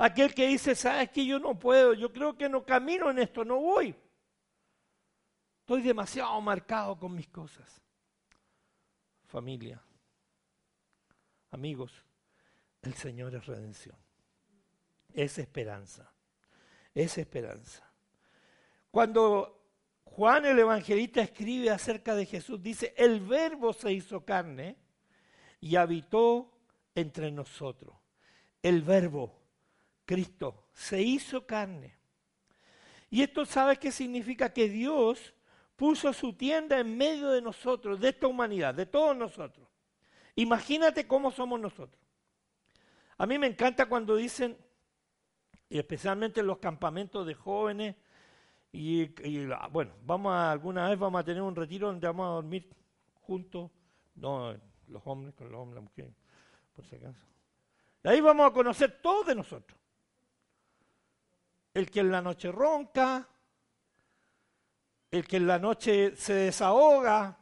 Aquel 0.04 0.34
que 0.34 0.48
dice, 0.48 0.74
sabes 0.74 1.12
que 1.12 1.24
yo 1.24 1.38
no 1.38 1.60
puedo, 1.60 1.94
yo 1.94 2.12
creo 2.12 2.36
que 2.36 2.50
no 2.50 2.66
camino 2.66 3.12
en 3.12 3.20
esto, 3.20 3.46
no 3.46 3.60
voy. 3.60 3.96
Estoy 5.60 5.84
demasiado 5.84 6.42
marcado 6.42 6.98
con 6.98 7.14
mis 7.14 7.28
cosas. 7.28 7.80
Familia, 9.28 9.80
amigos, 11.52 11.94
el 12.82 12.96
Señor 12.96 13.36
es 13.36 13.46
redención. 13.46 13.96
Es 15.14 15.38
esperanza. 15.38 16.12
Es 16.96 17.20
esperanza. 17.20 17.88
Cuando 18.90 19.68
Juan 20.04 20.48
el 20.48 20.58
Evangelista 20.58 21.22
escribe 21.22 21.70
acerca 21.70 22.16
de 22.16 22.26
Jesús, 22.26 22.60
dice, 22.60 22.96
el 22.98 23.20
verbo 23.20 23.72
se 23.72 23.94
hizo 23.94 24.26
carne 24.26 24.78
y 25.60 25.76
habitó 25.76 26.52
entre 26.96 27.32
nosotros. 27.32 27.96
El 28.64 28.82
verbo, 28.82 29.41
Cristo, 30.12 30.66
se 30.74 31.02
hizo 31.02 31.48
carne. 31.48 31.96
Y 33.10 33.22
esto 33.22 33.46
sabe 33.46 33.78
qué 33.78 33.94
significa 33.94 34.52
que 34.52 34.68
Dios 34.68 35.34
puso 35.78 36.12
su 36.12 36.34
tienda 36.34 36.78
en 36.82 36.98
medio 36.98 37.30
de 37.30 37.42
nosotros, 37.42 37.98
de 37.98 38.10
esta 38.10 38.28
humanidad, 38.28 38.76
de 38.76 38.86
todos 38.86 39.16
nosotros. 39.16 39.70
Imagínate 40.36 41.08
cómo 41.08 41.32
somos 41.32 41.62
nosotros. 41.62 41.98
A 43.18 43.26
mí 43.26 43.40
me 43.40 43.48
encanta 43.48 43.86
cuando 43.86 44.18
dicen, 44.18 44.58
y 45.70 45.78
especialmente 45.78 46.42
en 46.42 46.48
los 46.48 46.58
campamentos 46.58 47.26
de 47.26 47.34
jóvenes, 47.34 47.96
y, 48.74 49.06
bueno, 49.72 49.94
vamos 50.04 50.34
a, 50.34 50.52
alguna 50.52 50.90
vez 50.90 51.00
vamos 51.00 51.22
a 51.22 51.24
tener 51.24 51.42
un 51.42 51.56
retiro 51.56 51.88
donde 51.88 52.06
vamos 52.06 52.26
a 52.26 52.34
dormir 52.34 52.70
juntos, 53.22 53.72
no 54.16 54.54
los 54.88 55.02
hombres 55.06 55.34
con 55.36 55.50
los 55.50 55.62
hombres, 55.62 55.76
las 55.76 55.90
mujeres, 55.90 56.14
por 56.74 56.86
si 56.86 56.98
acaso. 56.98 57.26
Y 58.04 58.10
ahí 58.10 58.20
vamos 58.20 58.46
a 58.46 58.52
conocer 58.52 59.00
todo 59.02 59.24
de 59.24 59.36
nosotros. 59.36 59.81
El 61.74 61.90
que 61.90 62.02
en 62.02 62.12
la 62.12 62.22
noche 62.22 62.52
ronca, 62.52 63.28
el 65.10 65.28
que 65.28 65.38
en 65.38 65.48
la 65.48 65.60
noche 65.60 66.16
se 66.16 66.34
desahoga. 66.34 67.38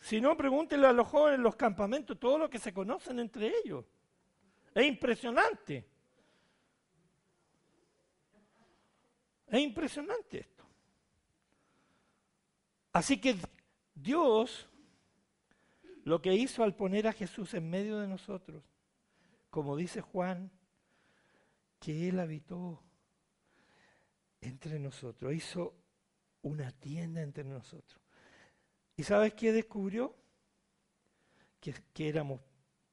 Si 0.00 0.20
no, 0.20 0.36
pregúntenle 0.36 0.86
a 0.86 0.92
los 0.92 1.06
jóvenes 1.06 1.38
en 1.38 1.42
los 1.44 1.56
campamentos 1.56 2.18
todo 2.18 2.36
lo 2.36 2.50
que 2.50 2.58
se 2.58 2.72
conocen 2.72 3.20
entre 3.20 3.52
ellos. 3.62 3.84
Es 4.74 4.86
impresionante. 4.86 5.86
Es 9.46 9.60
impresionante 9.60 10.38
esto. 10.38 10.64
Así 12.92 13.20
que 13.20 13.36
Dios 13.94 14.68
lo 16.04 16.20
que 16.22 16.34
hizo 16.34 16.64
al 16.64 16.74
poner 16.74 17.06
a 17.06 17.12
Jesús 17.12 17.54
en 17.54 17.68
medio 17.68 17.98
de 17.98 18.08
nosotros, 18.08 18.64
como 19.50 19.76
dice 19.76 20.00
Juan, 20.00 20.50
que 21.78 22.08
Él 22.08 22.20
habitó 22.20 22.82
entre 24.40 24.78
nosotros, 24.78 25.34
hizo 25.34 25.74
una 26.42 26.70
tienda 26.72 27.20
entre 27.22 27.44
nosotros. 27.44 28.00
¿Y 28.96 29.02
sabes 29.02 29.34
qué 29.34 29.52
descubrió? 29.52 30.14
Que, 31.60 31.74
que 31.92 32.08
éramos, 32.08 32.40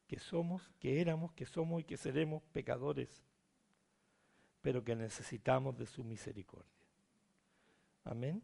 que 0.07 0.19
somos, 0.19 0.69
que 0.79 0.99
éramos, 0.99 1.31
que 1.33 1.45
somos 1.45 1.81
y 1.81 1.83
que 1.85 1.97
seremos 1.97 2.43
pecadores, 2.51 3.23
pero 4.61 4.83
que 4.83 4.95
necesitamos 4.95 5.77
de 5.77 5.85
su 5.85 6.03
misericordia. 6.03 6.71
Amén. 8.03 8.41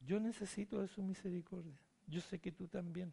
Yo 0.00 0.18
necesito 0.20 0.80
de 0.80 0.88
su 0.88 1.02
misericordia. 1.02 1.78
Yo 2.06 2.20
sé 2.20 2.38
que 2.38 2.52
tú 2.52 2.68
también. 2.68 3.12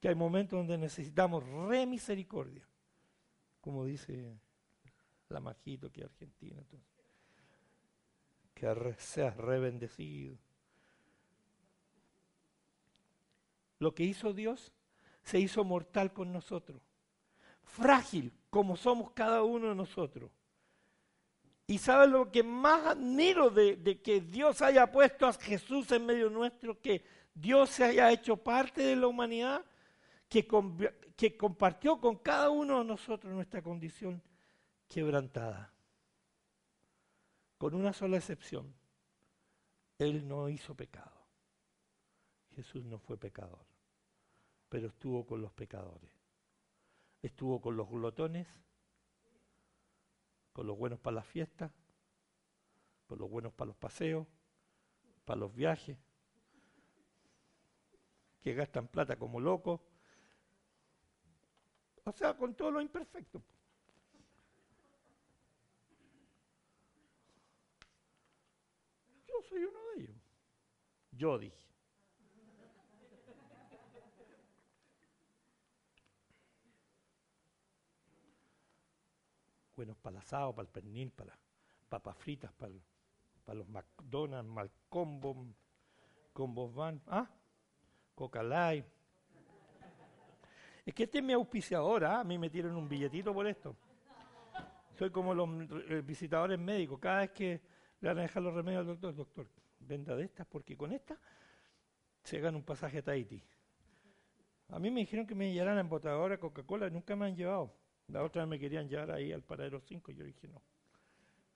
Que 0.00 0.08
hay 0.08 0.14
momentos 0.14 0.58
donde 0.58 0.78
necesitamos 0.78 1.44
re 1.44 1.86
misericordia. 1.86 2.66
Como 3.60 3.84
dice 3.84 4.38
la 5.28 5.40
Majito 5.40 5.90
que 5.90 6.02
es 6.02 6.06
argentina. 6.06 6.62
Que 8.54 8.94
seas 8.98 9.36
re 9.36 9.58
bendecido. 9.58 10.36
Lo 13.78 13.94
que 13.94 14.04
hizo 14.04 14.32
Dios 14.32 14.72
se 15.22 15.38
hizo 15.38 15.64
mortal 15.64 16.12
con 16.12 16.32
nosotros. 16.32 16.80
Frágil 17.64 18.32
como 18.48 18.76
somos 18.76 19.10
cada 19.10 19.42
uno 19.42 19.68
de 19.68 19.74
nosotros. 19.74 20.30
Y 21.66 21.78
sabes 21.78 22.08
lo 22.08 22.30
que 22.30 22.42
más 22.44 22.86
admiro 22.86 23.50
de, 23.50 24.00
que 24.02 24.20
Dios 24.20 24.62
haya 24.62 24.90
puesto 24.90 25.26
a 25.26 25.32
Jesús 25.32 25.90
en 25.90 26.06
medio 26.06 26.30
nuestro, 26.30 26.80
que 26.80 27.04
Dios 27.34 27.70
se 27.70 27.84
haya 27.84 28.12
hecho 28.12 28.36
parte 28.36 28.82
de 28.82 28.94
la 28.94 29.08
humanidad, 29.08 29.64
que, 30.28 30.46
compartió 31.36 32.00
con 32.00 32.16
cada 32.16 32.50
uno 32.50 32.78
de 32.78 32.84
nosotros 32.84 33.32
nuestra 33.32 33.62
condición 33.62 34.22
quebrantada. 34.88 35.72
Con 37.58 37.74
una 37.74 37.92
sola 37.92 38.18
excepción, 38.18 38.74
Él 39.98 40.26
no 40.26 40.48
hizo 40.48 40.74
pecado. 40.74 41.26
Jesús 42.54 42.84
no 42.84 42.98
fue 42.98 43.18
pecador, 43.18 43.66
pero 44.68 44.88
estuvo 44.88 45.26
con 45.26 45.42
los 45.42 45.52
pecadores. 45.52 46.10
Estuvo 47.22 47.60
con 47.60 47.76
los 47.76 47.88
glotones, 47.88 48.46
con 50.52 50.66
los 50.66 50.76
buenos 50.76 50.98
para 51.00 51.16
las 51.16 51.26
fiestas, 51.26 51.72
con 53.06 53.18
los 53.18 53.30
buenos 53.30 53.52
para 53.52 53.68
los 53.68 53.76
paseos, 53.76 54.26
para 55.24 55.40
los 55.40 55.54
viajes, 55.54 55.98
que 58.40 58.54
gastan 58.54 58.88
plata 58.88 59.16
como 59.16 59.40
locos. 59.40 59.80
O 62.06 62.12
sea, 62.12 62.36
con 62.36 62.54
todo 62.54 62.70
lo 62.70 62.80
imperfecto. 62.80 63.42
Yo 69.26 69.34
soy 69.48 69.64
uno 69.64 69.78
de 69.94 70.02
ellos. 70.02 70.16
Yo 71.10 71.38
dije. 71.38 71.66
buenos 79.76 79.98
para 79.98 80.16
el 80.16 80.22
asado, 80.22 80.54
para 80.54 80.66
el 80.66 80.72
pernil, 80.72 81.12
para 81.12 81.38
papas 81.90 82.16
fritas, 82.16 82.50
para, 82.54 82.72
para 83.44 83.58
los 83.58 83.68
McDonald's, 83.68 84.50
Malcombo, 84.50 85.48
Combos 86.32 86.74
Van, 86.74 87.02
¿ah? 87.08 87.28
Coca 88.14 88.42
Light. 88.42 88.95
Es 90.86 90.94
que 90.94 91.02
este 91.02 91.18
es 91.18 91.24
mi 91.24 91.32
auspiciador, 91.32 92.04
¿ah? 92.04 92.20
a 92.20 92.24
mí 92.24 92.38
me 92.38 92.48
tiran 92.48 92.76
un 92.76 92.88
billetito 92.88 93.34
por 93.34 93.44
esto. 93.48 93.76
Soy 94.94 95.10
como 95.10 95.34
los 95.34 95.48
eh, 95.90 96.00
visitadores 96.02 96.60
médicos, 96.60 97.00
cada 97.00 97.20
vez 97.20 97.30
que 97.32 97.60
le 98.00 98.08
van 98.08 98.18
a 98.18 98.22
dejar 98.22 98.44
los 98.44 98.54
remedios 98.54 98.80
al 98.82 98.86
doctor, 98.86 99.14
doctor, 99.16 99.48
venda 99.80 100.14
de 100.14 100.24
estas 100.24 100.46
porque 100.46 100.76
con 100.76 100.92
estas 100.92 101.18
se 102.22 102.38
gana 102.38 102.56
un 102.56 102.62
pasaje 102.62 102.98
a 102.98 103.02
Tahiti. 103.02 103.42
A 104.68 104.78
mí 104.78 104.90
me 104.92 105.00
dijeron 105.00 105.26
que 105.26 105.34
me 105.34 105.52
llevaran 105.52 105.78
en 105.78 105.88
botadora 105.88 106.38
Coca-Cola 106.38 106.88
nunca 106.88 107.16
me 107.16 107.26
han 107.26 107.34
llevado. 107.34 107.74
La 108.06 108.22
otra 108.22 108.42
vez 108.42 108.48
me 108.48 108.58
querían 108.60 108.88
llevar 108.88 109.10
ahí 109.10 109.32
al 109.32 109.42
paradero 109.42 109.80
5 109.80 110.12
y 110.12 110.14
yo 110.14 110.24
dije 110.24 110.46
no. 110.46 110.62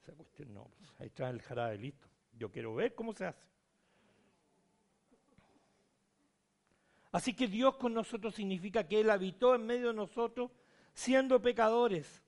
Esa 0.02 0.12
cuestión 0.12 0.52
no, 0.52 0.64
pues, 0.76 0.92
ahí 0.98 1.10
trae 1.10 1.30
el 1.30 1.40
jarabe 1.40 1.78
listo. 1.78 2.08
Yo 2.32 2.50
quiero 2.50 2.74
ver 2.74 2.96
cómo 2.96 3.12
se 3.12 3.26
hace. 3.26 3.46
Así 7.12 7.34
que 7.34 7.48
Dios 7.48 7.76
con 7.76 7.92
nosotros 7.92 8.34
significa 8.34 8.86
que 8.86 9.00
Él 9.00 9.10
habitó 9.10 9.54
en 9.54 9.66
medio 9.66 9.88
de 9.88 9.94
nosotros 9.94 10.50
siendo 10.92 11.40
pecadores, 11.40 12.22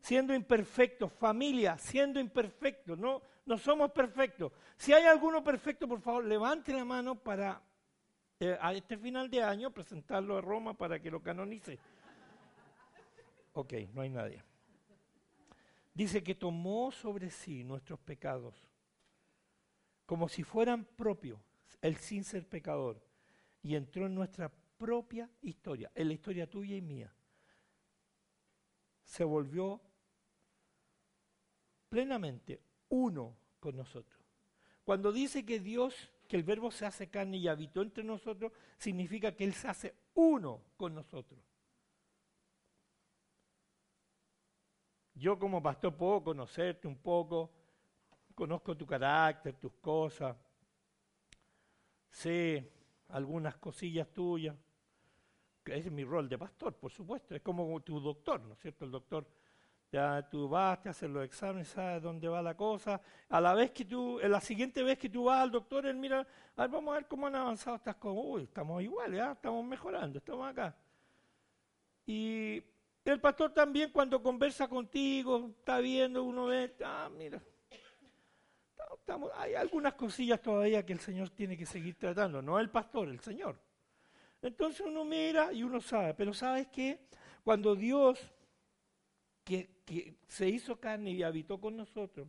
siendo 0.00 0.34
imperfectos, 0.34 1.12
familia, 1.12 1.76
siendo 1.78 2.18
imperfectos, 2.18 2.98
no, 2.98 3.22
no 3.44 3.58
somos 3.58 3.90
perfectos. 3.92 4.52
Si 4.76 4.92
hay 4.92 5.04
alguno 5.04 5.44
perfecto, 5.44 5.86
por 5.86 6.00
favor, 6.00 6.24
levante 6.24 6.72
la 6.72 6.84
mano 6.84 7.14
para 7.14 7.60
eh, 8.38 8.56
a 8.60 8.72
este 8.72 8.96
final 8.96 9.28
de 9.28 9.42
año 9.42 9.70
presentarlo 9.70 10.36
a 10.36 10.40
Roma 10.40 10.74
para 10.74 10.98
que 10.98 11.10
lo 11.10 11.22
canonice. 11.22 11.78
Ok, 13.52 13.74
no 13.92 14.00
hay 14.00 14.10
nadie. 14.10 14.42
Dice 15.92 16.22
que 16.22 16.34
tomó 16.34 16.90
sobre 16.92 17.30
sí 17.30 17.64
nuestros 17.64 17.98
pecados 17.98 18.70
como 20.10 20.28
si 20.28 20.42
fueran 20.42 20.84
propios, 20.84 21.38
el 21.80 21.96
sin 21.96 22.24
ser 22.24 22.44
pecador, 22.44 23.00
y 23.62 23.74
entró 23.74 24.06
en 24.06 24.14
nuestra 24.14 24.50
propia 24.78 25.30
historia, 25.42 25.90
en 25.94 26.08
la 26.08 26.14
historia 26.14 26.48
tuya 26.48 26.76
y 26.76 26.80
mía. 26.80 27.12
Se 29.04 29.24
volvió 29.24 29.80
plenamente 31.88 32.62
uno 32.88 33.36
con 33.58 33.76
nosotros. 33.76 34.18
Cuando 34.84 35.12
dice 35.12 35.44
que 35.44 35.60
Dios, 35.60 36.10
que 36.26 36.36
el 36.36 36.44
verbo 36.44 36.70
se 36.70 36.86
hace 36.86 37.10
carne 37.10 37.36
y 37.36 37.48
habitó 37.48 37.82
entre 37.82 38.02
nosotros, 38.02 38.52
significa 38.78 39.36
que 39.36 39.44
Él 39.44 39.52
se 39.52 39.68
hace 39.68 39.94
uno 40.14 40.62
con 40.76 40.94
nosotros. 40.94 41.40
Yo 45.14 45.38
como 45.38 45.62
pastor 45.62 45.94
puedo 45.94 46.24
conocerte 46.24 46.88
un 46.88 46.96
poco, 46.96 47.50
conozco 48.34 48.74
tu 48.74 48.86
carácter, 48.86 49.54
tus 49.56 49.72
cosas, 49.74 50.34
sé 52.08 52.79
algunas 53.12 53.56
cosillas 53.56 54.08
tuyas, 54.12 54.56
que 55.62 55.76
es 55.76 55.90
mi 55.90 56.04
rol 56.04 56.28
de 56.28 56.38
pastor, 56.38 56.74
por 56.74 56.90
supuesto, 56.90 57.34
es 57.34 57.42
como 57.42 57.80
tu 57.80 58.00
doctor, 58.00 58.40
¿no 58.40 58.54
es 58.54 58.60
cierto? 58.60 58.84
El 58.84 58.90
doctor, 58.90 59.26
ya 59.92 60.26
tú 60.30 60.48
vas, 60.48 60.80
te 60.80 60.88
haces 60.88 61.10
los 61.10 61.24
exámenes, 61.24 61.68
sabes 61.68 62.02
dónde 62.02 62.28
va 62.28 62.40
la 62.42 62.56
cosa, 62.56 63.00
a 63.28 63.40
la 63.40 63.54
vez 63.54 63.72
que 63.72 63.84
tú, 63.84 64.20
la 64.22 64.40
siguiente 64.40 64.82
vez 64.82 64.98
que 64.98 65.08
tú 65.08 65.24
vas 65.24 65.42
al 65.42 65.50
doctor, 65.50 65.86
él 65.86 65.96
mira, 65.96 66.26
a 66.56 66.62
ver, 66.62 66.70
vamos 66.70 66.92
a 66.92 66.98
ver 66.98 67.08
cómo 67.08 67.26
han 67.26 67.34
avanzado 67.34 67.76
estas 67.76 67.96
cosas, 67.96 68.22
uy, 68.24 68.42
estamos 68.44 68.82
iguales, 68.82 69.20
¿ah? 69.20 69.32
estamos 69.32 69.64
mejorando, 69.64 70.18
estamos 70.18 70.48
acá. 70.48 70.76
Y 72.06 72.62
el 73.04 73.20
pastor 73.20 73.52
también 73.52 73.90
cuando 73.90 74.22
conversa 74.22 74.68
contigo, 74.68 75.50
está 75.58 75.78
viendo, 75.80 76.22
uno 76.22 76.46
ve, 76.46 76.74
ah, 76.84 77.10
mira, 77.16 77.42
hay 79.36 79.54
algunas 79.54 79.94
cosillas 79.94 80.40
todavía 80.40 80.84
que 80.84 80.92
el 80.92 81.00
Señor 81.00 81.30
tiene 81.30 81.56
que 81.56 81.66
seguir 81.66 81.96
tratando, 81.96 82.40
no 82.40 82.58
el 82.58 82.70
pastor, 82.70 83.08
el 83.08 83.20
Señor. 83.20 83.58
Entonces 84.42 84.86
uno 84.86 85.04
mira 85.04 85.52
y 85.52 85.62
uno 85.62 85.80
sabe, 85.80 86.14
pero 86.14 86.32
¿sabes 86.32 86.68
qué? 86.68 87.06
Cuando 87.42 87.74
Dios, 87.74 88.18
que, 89.44 89.82
que 89.84 90.16
se 90.28 90.48
hizo 90.48 90.78
carne 90.78 91.10
y 91.10 91.22
habitó 91.22 91.60
con 91.60 91.76
nosotros, 91.76 92.28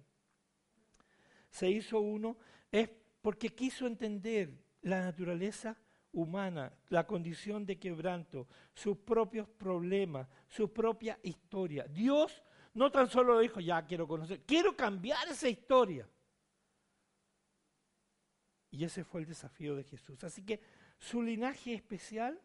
se 1.50 1.70
hizo 1.70 2.00
uno, 2.00 2.38
es 2.72 2.90
porque 3.22 3.50
quiso 3.50 3.86
entender 3.86 4.52
la 4.82 5.02
naturaleza 5.02 5.78
humana, 6.14 6.74
la 6.90 7.06
condición 7.06 7.66
de 7.66 7.80
quebranto, 7.80 8.48
sus 8.74 8.98
propios 8.98 9.48
problemas, 9.48 10.28
su 10.48 10.72
propia 10.72 11.20
historia. 11.24 11.86
Dios 11.88 12.44
no 12.74 12.92
tan 12.92 13.10
solo 13.10 13.40
dijo, 13.40 13.60
ya 13.60 13.86
quiero 13.86 14.08
conocer, 14.08 14.42
quiero 14.46 14.76
cambiar 14.76 15.28
esa 15.28 15.50
historia. 15.50 16.08
Y 18.72 18.84
ese 18.86 19.04
fue 19.04 19.22
el 19.22 19.28
desafío 19.28 19.76
de 19.76 19.84
Jesús. 19.84 20.24
Así 20.24 20.44
que 20.44 20.62
su 20.98 21.22
linaje 21.22 21.74
especial 21.74 22.40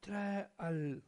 trae 0.00 0.48
al, 0.58 1.02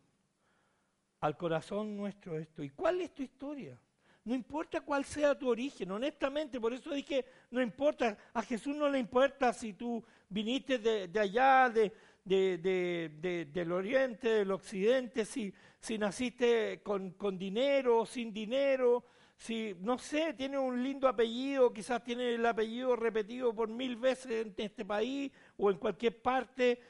al 1.20 1.36
corazón 1.36 1.96
nuestro 1.96 2.38
esto. 2.38 2.62
¿Y 2.62 2.70
cuál 2.70 3.00
es 3.00 3.12
tu 3.12 3.22
historia? 3.22 3.78
No 4.24 4.34
importa 4.34 4.80
cuál 4.80 5.04
sea 5.04 5.38
tu 5.38 5.50
origen, 5.50 5.90
honestamente, 5.90 6.58
por 6.58 6.72
eso 6.72 6.94
dije, 6.94 7.26
no 7.50 7.60
importa, 7.60 8.16
a 8.32 8.42
Jesús 8.42 8.74
no 8.74 8.88
le 8.88 8.98
importa 8.98 9.52
si 9.52 9.74
tú 9.74 10.02
viniste 10.30 10.78
de, 10.78 11.20
allá, 11.20 11.68
de, 11.68 11.92
del 12.24 13.72
oriente, 13.72 14.28
del 14.28 14.50
occidente, 14.50 15.26
si, 15.26 15.52
si 15.78 15.98
naciste 15.98 16.80
con, 16.82 17.38
dinero, 17.38 18.06
sin 18.06 18.32
dinero, 18.32 19.04
si, 19.36 19.74
no 19.80 19.98
sé, 19.98 20.34
tiene 20.34 20.58
un 20.58 20.82
lindo 20.82 21.08
apellido, 21.08 21.72
quizás 21.72 22.02
tiene 22.02 22.34
el 22.34 22.46
apellido 22.46 22.96
repetido 22.96 23.54
por 23.54 23.68
mil 23.68 23.96
veces 23.96 24.46
en 24.46 24.54
este 24.56 24.84
país 24.84 25.32
o 25.56 25.70
en 25.70 25.78
cualquier 25.78 26.20
parte, 26.20 26.80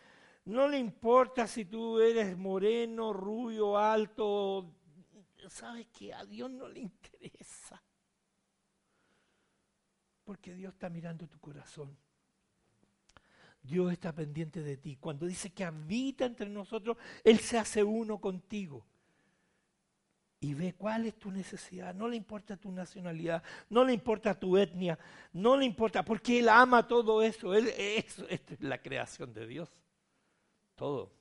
no 0.45 0.69
le 0.69 0.79
importa 0.79 1.47
si 1.47 1.65
tú 1.65 1.99
eres 1.99 2.37
moreno, 2.37 3.13
rubio, 3.13 3.79
alto, 3.79 4.75
sabes 5.49 5.87
que 5.87 6.13
a 6.13 6.25
Dios 6.25 6.51
no 6.51 6.69
le 6.69 6.81
interesa. 6.81 7.83
Porque 10.25 10.55
Dios 10.55 10.73
está 10.73 10.89
mirando 10.89 11.27
tu 11.29 11.39
corazón. 11.39 11.97
Dios 13.63 13.93
está 13.93 14.15
pendiente 14.15 14.63
de 14.63 14.77
ti. 14.77 14.97
Cuando 14.97 15.27
dice 15.27 15.53
que 15.53 15.65
habita 15.65 16.25
entre 16.27 16.49
nosotros, 16.49 16.97
Él 17.23 17.39
se 17.39 17.59
hace 17.59 17.83
uno 17.83 18.21
contigo. 18.21 18.87
Y 20.41 20.55
ve 20.55 20.74
cuál 20.74 21.07
es 21.07 21.18
tu 21.18 21.30
necesidad. 21.30 21.95
No 21.95 22.09
le 22.09 22.16
importa 22.16 22.57
tu 22.57 22.70
nacionalidad, 22.70 23.43
no 23.70 23.85
le 23.85 23.93
importa 23.93 24.39
tu 24.39 24.57
etnia, 24.59 24.99
no 25.32 25.57
le 25.57 25.64
importa, 25.64 26.05
porque 26.05 26.41
Él 26.41 26.49
ama 26.49 26.87
todo 26.87 27.22
eso. 27.22 27.55
Él, 27.55 27.68
esto 27.76 28.26
es 28.28 28.41
la 28.61 28.82
creación 28.82 29.32
de 29.32 29.47
Dios. 29.47 29.70
Todo. 30.74 31.12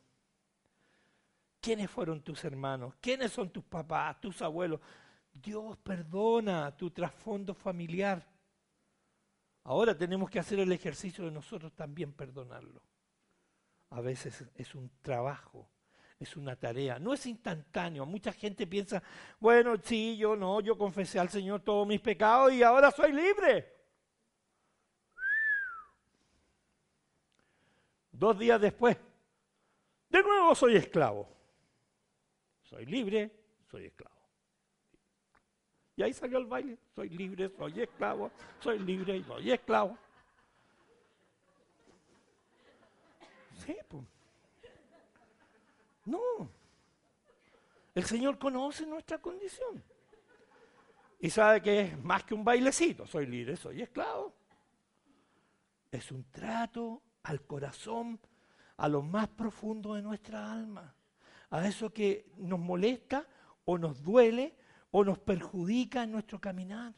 ¿Quiénes 1.61 1.89
fueron 1.89 2.21
tus 2.21 2.43
hermanos? 2.43 2.93
¿Quiénes 2.99 3.31
son 3.31 3.49
tus 3.49 3.63
papás, 3.63 4.19
tus 4.19 4.41
abuelos? 4.41 4.81
Dios 5.31 5.77
perdona 5.77 6.75
tu 6.75 6.91
trasfondo 6.91 7.53
familiar. 7.53 8.27
Ahora 9.63 9.97
tenemos 9.97 10.29
que 10.29 10.39
hacer 10.39 10.59
el 10.59 10.71
ejercicio 10.71 11.23
de 11.23 11.31
nosotros 11.31 11.73
también 11.73 12.11
perdonarlo. 12.11 12.81
A 13.91 14.01
veces 14.01 14.43
es 14.55 14.75
un 14.75 14.91
trabajo, 15.01 15.69
es 16.23 16.35
una 16.35 16.55
tarea, 16.55 16.99
no 16.99 17.13
es 17.13 17.25
instantáneo. 17.25 18.05
Mucha 18.05 18.31
gente 18.33 18.65
piensa, 18.67 19.01
bueno, 19.39 19.75
sí, 19.81 20.17
yo 20.17 20.35
no, 20.35 20.61
yo 20.61 20.77
confesé 20.77 21.19
al 21.19 21.29
Señor 21.29 21.61
todos 21.61 21.87
mis 21.87 22.01
pecados 22.01 22.51
y 22.53 22.63
ahora 22.63 22.91
soy 22.91 23.11
libre. 23.13 23.71
Dos 28.11 28.37
días 28.37 28.59
después, 28.59 28.97
de 30.09 30.21
nuevo 30.21 30.55
soy 30.55 30.75
esclavo. 30.75 31.27
Soy 32.63 32.85
libre, 32.85 33.31
soy 33.69 33.85
esclavo. 33.85 34.15
Y 35.95 36.03
ahí 36.03 36.13
salió 36.13 36.39
el 36.39 36.45
baile. 36.45 36.77
Soy 36.95 37.09
libre, 37.09 37.49
soy 37.55 37.81
esclavo, 37.81 38.31
soy 38.59 38.79
libre 38.79 39.23
soy 39.23 39.51
esclavo. 39.51 39.97
Sí, 43.65 43.75
pues. 43.87 44.12
No. 46.05 46.49
El 47.95 48.03
Señor 48.03 48.37
conoce 48.37 48.85
nuestra 48.85 49.19
condición. 49.19 49.83
Y 51.19 51.29
sabe 51.29 51.61
que 51.61 51.81
es 51.81 52.03
más 52.03 52.23
que 52.23 52.33
un 52.33 52.43
bailecito. 52.43 53.05
Soy 53.05 53.27
libre, 53.27 53.55
soy 53.55 53.81
esclavo. 53.81 54.33
Es 55.91 56.11
un 56.11 56.25
trato 56.31 57.01
al 57.23 57.45
corazón 57.45 58.19
a 58.77 58.87
lo 58.87 59.01
más 59.01 59.27
profundo 59.29 59.93
de 59.93 60.01
nuestra 60.01 60.51
alma, 60.51 60.93
a 61.49 61.67
eso 61.67 61.93
que 61.93 62.25
nos 62.37 62.59
molesta 62.59 63.27
o 63.65 63.77
nos 63.77 64.01
duele 64.01 64.55
o 64.91 65.03
nos 65.03 65.19
perjudica 65.19 66.03
en 66.03 66.11
nuestro 66.11 66.39
caminar. 66.39 66.93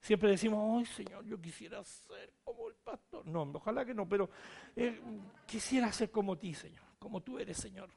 Siempre 0.00 0.30
decimos, 0.30 0.78
ay 0.78 0.86
Señor, 0.86 1.24
yo 1.24 1.40
quisiera 1.40 1.82
ser 1.84 2.34
como 2.44 2.68
el 2.68 2.74
pastor. 2.74 3.26
No, 3.26 3.42
ojalá 3.54 3.84
que 3.84 3.94
no, 3.94 4.08
pero 4.08 4.30
eh, 4.76 5.00
quisiera 5.46 5.90
ser 5.92 6.10
como 6.10 6.36
ti, 6.36 6.54
Señor, 6.54 6.84
como 7.06 7.22
tú 7.22 7.38
eres, 7.38 7.56
Señor. 7.56 7.88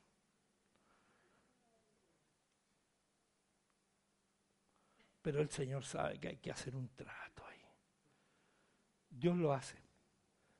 Pero 5.24 5.42
el 5.42 5.50
Señor 5.50 5.84
sabe 5.84 6.20
que 6.20 6.28
hay 6.28 6.38
que 6.38 6.52
hacer 6.52 6.76
un 6.76 6.90
trato 6.90 7.44
ahí. 7.48 7.66
Dios 9.10 9.36
lo 9.36 9.52
hace. 9.52 9.80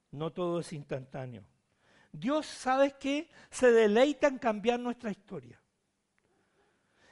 No 0.10 0.34
todo 0.34 0.62
es 0.62 0.74
instantáneo. 0.74 1.46
Dios, 2.12 2.48
¿sabes 2.48 2.96
qué? 2.96 3.30
Se 3.52 3.72
deleita 3.72 4.26
en 4.26 4.40
cambiar 4.40 4.80
nuestra 4.80 5.12
historia. 5.12 5.62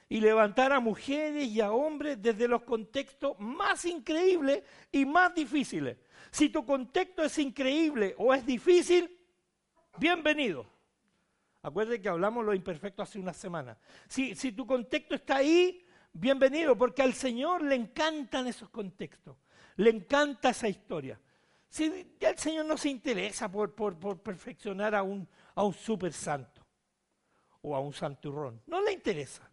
Y 0.08 0.18
levantar 0.18 0.72
a 0.72 0.80
mujeres 0.80 1.46
y 1.46 1.60
a 1.60 1.70
hombres 1.70 2.20
desde 2.20 2.48
los 2.48 2.64
contextos 2.64 3.38
más 3.38 3.84
increíbles 3.84 4.64
y 4.90 5.06
más 5.06 5.32
difíciles. 5.36 5.98
Si 6.32 6.48
tu 6.48 6.66
contexto 6.66 7.22
es 7.22 7.38
increíble 7.38 8.16
o 8.18 8.34
es 8.34 8.44
difícil, 8.44 9.16
bienvenido. 9.98 10.77
Acuérdate 11.68 12.00
que 12.00 12.08
hablamos 12.08 12.44
lo 12.44 12.54
imperfecto 12.54 13.02
hace 13.02 13.18
una 13.18 13.34
semana. 13.34 13.76
Si, 14.08 14.34
si 14.34 14.52
tu 14.52 14.66
contexto 14.66 15.14
está 15.14 15.36
ahí, 15.36 15.86
bienvenido, 16.14 16.76
porque 16.76 17.02
al 17.02 17.12
Señor 17.12 17.62
le 17.62 17.74
encantan 17.74 18.46
esos 18.46 18.70
contextos. 18.70 19.36
Le 19.76 19.90
encanta 19.90 20.48
esa 20.48 20.66
historia. 20.66 21.20
Si 21.68 22.16
ya 22.18 22.30
el 22.30 22.38
Señor 22.38 22.64
no 22.64 22.78
se 22.78 22.88
interesa 22.88 23.50
por, 23.50 23.74
perfeccionar 24.22 24.94
a 24.94 25.02
un, 25.02 25.28
a 25.54 25.62
un 25.62 25.74
super 25.74 26.10
santo 26.12 26.66
o 27.60 27.76
a 27.76 27.80
un 27.80 27.92
santurrón. 27.92 28.62
No 28.66 28.80
le 28.80 28.92
interesa. 28.92 29.48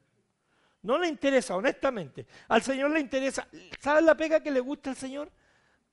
No 0.84 0.98
le 0.98 1.10
interesa, 1.10 1.58
honestamente. 1.58 2.26
Al 2.48 2.62
Señor 2.62 2.92
le 2.92 3.02
interesa. 3.02 3.46
¿Sabes 3.82 4.06
la 4.06 4.16
pega 4.16 4.42
que 4.42 4.52
le 4.52 4.62
gusta 4.62 4.92
al 4.92 4.96
Señor? 4.96 5.30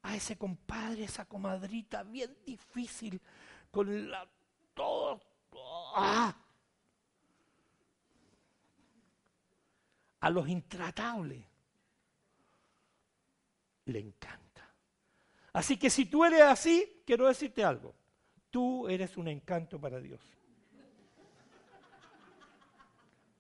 A 0.03 0.15
ese 0.15 0.37
compadre, 0.39 1.03
esa 1.03 1.25
comadrita 1.25 2.05
bien 2.05 2.37
difícil, 2.47 3.21
con 3.73 4.09
la, 4.09 4.29
todo. 4.73 5.32
¡Ah! 5.95 6.35
A 10.21 10.31
los 10.31 10.49
intratables. 10.49 11.45
Le 13.87 13.99
encanta. 13.99 14.69
Así 15.53 15.77
que 15.77 15.91
si 15.91 16.07
tú 16.07 16.25
eres 16.25 16.43
así, 16.43 17.03
quiero 17.05 17.27
decirte 17.27 17.65
algo. 17.65 17.95
Tú 18.51 18.89
eres 18.89 19.17
un 19.17 19.29
encanto 19.29 19.81
para 19.81 20.01
Dios. 20.01 20.21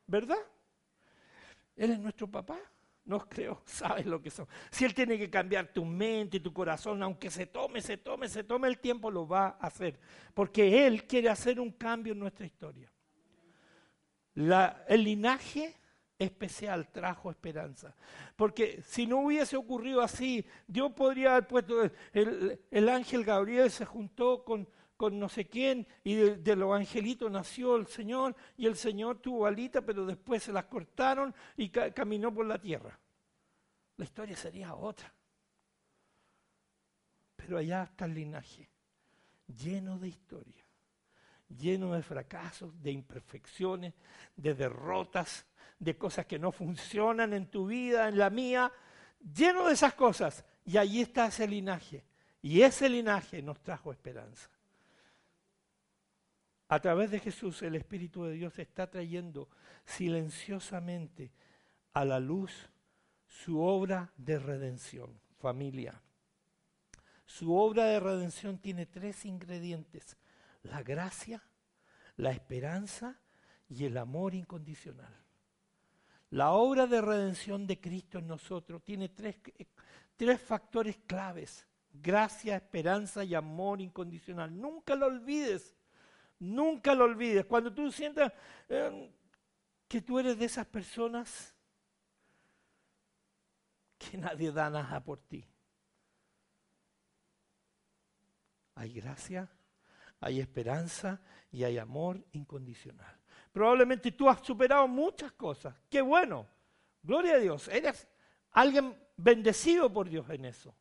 ¿Verdad? 0.06 0.38
Él 1.76 1.92
es 1.92 1.98
nuestro 1.98 2.28
papá. 2.28 2.58
No 3.04 3.28
creo, 3.28 3.62
sabes 3.66 4.06
lo 4.06 4.20
que 4.20 4.30
son. 4.30 4.46
Si 4.70 4.84
Él 4.84 4.94
tiene 4.94 5.18
que 5.18 5.30
cambiar 5.30 5.72
tu 5.72 5.84
mente 5.84 6.36
y 6.36 6.40
tu 6.40 6.52
corazón, 6.52 7.02
aunque 7.02 7.30
se 7.30 7.46
tome, 7.46 7.80
se 7.80 7.96
tome, 7.96 8.28
se 8.28 8.44
tome 8.44 8.68
el 8.68 8.78
tiempo, 8.78 9.10
lo 9.10 9.26
va 9.26 9.56
a 9.60 9.66
hacer. 9.66 9.98
Porque 10.34 10.86
Él 10.86 11.06
quiere 11.06 11.28
hacer 11.28 11.60
un 11.60 11.72
cambio 11.72 12.12
en 12.12 12.20
nuestra 12.20 12.46
historia. 12.46 12.92
el 14.34 15.04
linaje 15.04 15.76
especial 16.24 16.88
trajo 16.90 17.30
esperanza. 17.30 17.94
Porque 18.36 18.82
si 18.82 19.06
no 19.06 19.20
hubiese 19.20 19.56
ocurrido 19.56 20.00
así, 20.00 20.44
Dios 20.66 20.92
podría 20.92 21.32
haber 21.32 21.48
puesto, 21.48 21.90
el, 22.12 22.88
ángel 22.88 23.24
Gabriel 23.24 23.70
se 23.70 23.84
juntó 23.84 24.44
con, 24.44 24.68
con 25.02 25.18
no 25.18 25.28
sé 25.28 25.48
quién 25.48 25.84
y 26.04 26.14
de, 26.14 26.54
los 26.54 26.72
angelitos 26.72 27.28
nació 27.28 27.74
el 27.74 27.88
Señor 27.88 28.36
y 28.56 28.66
el 28.66 28.76
Señor 28.76 29.18
tuvo 29.18 29.46
alita, 29.46 29.82
pero 29.82 30.06
después 30.06 30.44
se 30.44 30.52
las 30.52 30.66
cortaron 30.66 31.34
y 31.56 31.70
caminó 31.70 32.32
por 32.32 32.46
la 32.46 32.56
tierra. 32.56 32.96
La 33.96 34.04
historia 34.04 34.36
sería 34.36 34.76
otra. 34.76 35.12
Pero 37.34 37.58
allá 37.58 37.82
está 37.82 38.04
el 38.04 38.14
linaje, 38.14 38.70
lleno 39.48 39.98
de 39.98 40.06
historia, 40.06 40.64
lleno 41.48 41.94
de 41.94 42.02
fracasos, 42.04 42.80
de 42.80 42.92
imperfecciones, 42.92 43.94
de 44.36 44.54
derrotas, 44.54 45.46
de 45.80 45.98
cosas 45.98 46.26
que 46.26 46.38
no 46.38 46.52
funcionan 46.52 47.32
en 47.32 47.50
tu 47.50 47.66
vida, 47.66 48.06
en 48.06 48.18
la 48.18 48.30
mía, 48.30 48.70
lleno 49.34 49.66
de 49.66 49.74
esas 49.74 49.94
cosas. 49.94 50.44
Y 50.64 50.76
allí 50.76 51.00
está 51.00 51.26
ese 51.26 51.48
linaje. 51.48 52.04
Y 52.40 52.62
ese 52.62 52.88
linaje 52.88 53.42
nos 53.42 53.60
trajo 53.60 53.90
esperanza. 53.90 54.51
A 56.72 56.80
través 56.80 57.10
de 57.10 57.20
Jesús 57.20 57.60
el 57.60 57.74
Espíritu 57.74 58.24
de 58.24 58.32
Dios 58.32 58.58
está 58.58 58.88
trayendo 58.88 59.50
silenciosamente 59.84 61.30
a 61.92 62.02
la 62.02 62.18
luz 62.18 62.70
su 63.26 63.60
obra 63.60 64.10
de 64.16 64.38
redención, 64.38 65.20
familia. 65.38 66.00
Su 67.26 67.54
obra 67.54 67.84
de 67.84 68.00
redención 68.00 68.56
tiene 68.56 68.86
tres 68.86 69.26
ingredientes, 69.26 70.16
la 70.62 70.82
gracia, 70.82 71.42
la 72.16 72.30
esperanza 72.30 73.20
y 73.68 73.84
el 73.84 73.98
amor 73.98 74.34
incondicional. 74.34 75.14
La 76.30 76.52
obra 76.52 76.86
de 76.86 77.02
redención 77.02 77.66
de 77.66 77.82
Cristo 77.82 78.18
en 78.18 78.28
nosotros 78.28 78.82
tiene 78.82 79.10
tres, 79.10 79.36
tres 80.16 80.40
factores 80.40 80.96
claves. 81.06 81.66
Gracia, 81.92 82.56
esperanza 82.56 83.24
y 83.24 83.34
amor 83.34 83.82
incondicional. 83.82 84.58
Nunca 84.58 84.94
lo 84.94 85.04
olvides. 85.04 85.76
Nunca 86.42 86.92
lo 86.92 87.04
olvides. 87.04 87.44
Cuando 87.44 87.72
tú 87.72 87.92
sientas 87.92 88.32
em, 88.68 89.08
que 89.86 90.02
tú 90.02 90.18
eres 90.18 90.36
de 90.36 90.46
esas 90.46 90.66
personas 90.66 91.54
que 93.96 94.18
nadie 94.18 94.50
da 94.50 94.68
nada 94.68 95.04
por 95.04 95.20
ti. 95.20 95.46
Hay 98.74 98.92
gracia, 98.92 99.48
hay 100.18 100.40
esperanza 100.40 101.20
y 101.52 101.62
hay 101.62 101.78
amor 101.78 102.20
incondicional. 102.32 103.16
Probablemente 103.52 104.10
tú 104.10 104.28
has 104.28 104.44
superado 104.44 104.88
muchas 104.88 105.30
cosas. 105.32 105.76
Qué 105.88 106.00
bueno. 106.00 106.48
Gloria 107.04 107.34
a 107.34 107.38
Dios. 107.38 107.68
Eres 107.68 108.08
alguien 108.50 109.00
bendecido 109.16 109.92
por 109.92 110.08
Dios 110.08 110.28
en 110.30 110.46
eso. 110.46 110.74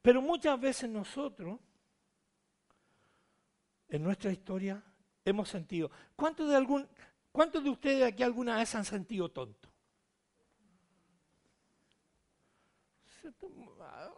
Pero 0.00 0.22
muchas 0.22 0.60
veces 0.60 0.88
nosotros, 0.88 1.58
en 3.88 4.02
nuestra 4.02 4.30
historia, 4.30 4.82
hemos 5.24 5.48
sentido. 5.48 5.90
¿Cuántos 6.16 6.48
de, 6.48 6.56
algún, 6.56 6.88
¿Cuántos 7.32 7.62
de 7.62 7.70
ustedes 7.70 8.02
aquí 8.04 8.22
alguna 8.22 8.56
vez 8.56 8.74
han 8.74 8.84
sentido 8.84 9.30
tonto? 9.30 9.68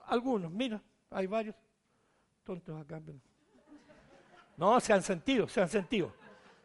Algunos, 0.06 0.50
mira, 0.50 0.82
hay 1.10 1.26
varios 1.26 1.54
tontos 2.44 2.80
acá. 2.80 3.00
No, 4.56 4.80
se 4.80 4.92
han 4.92 5.02
sentido, 5.02 5.48
se 5.48 5.60
han 5.60 5.68
sentido. 5.68 6.12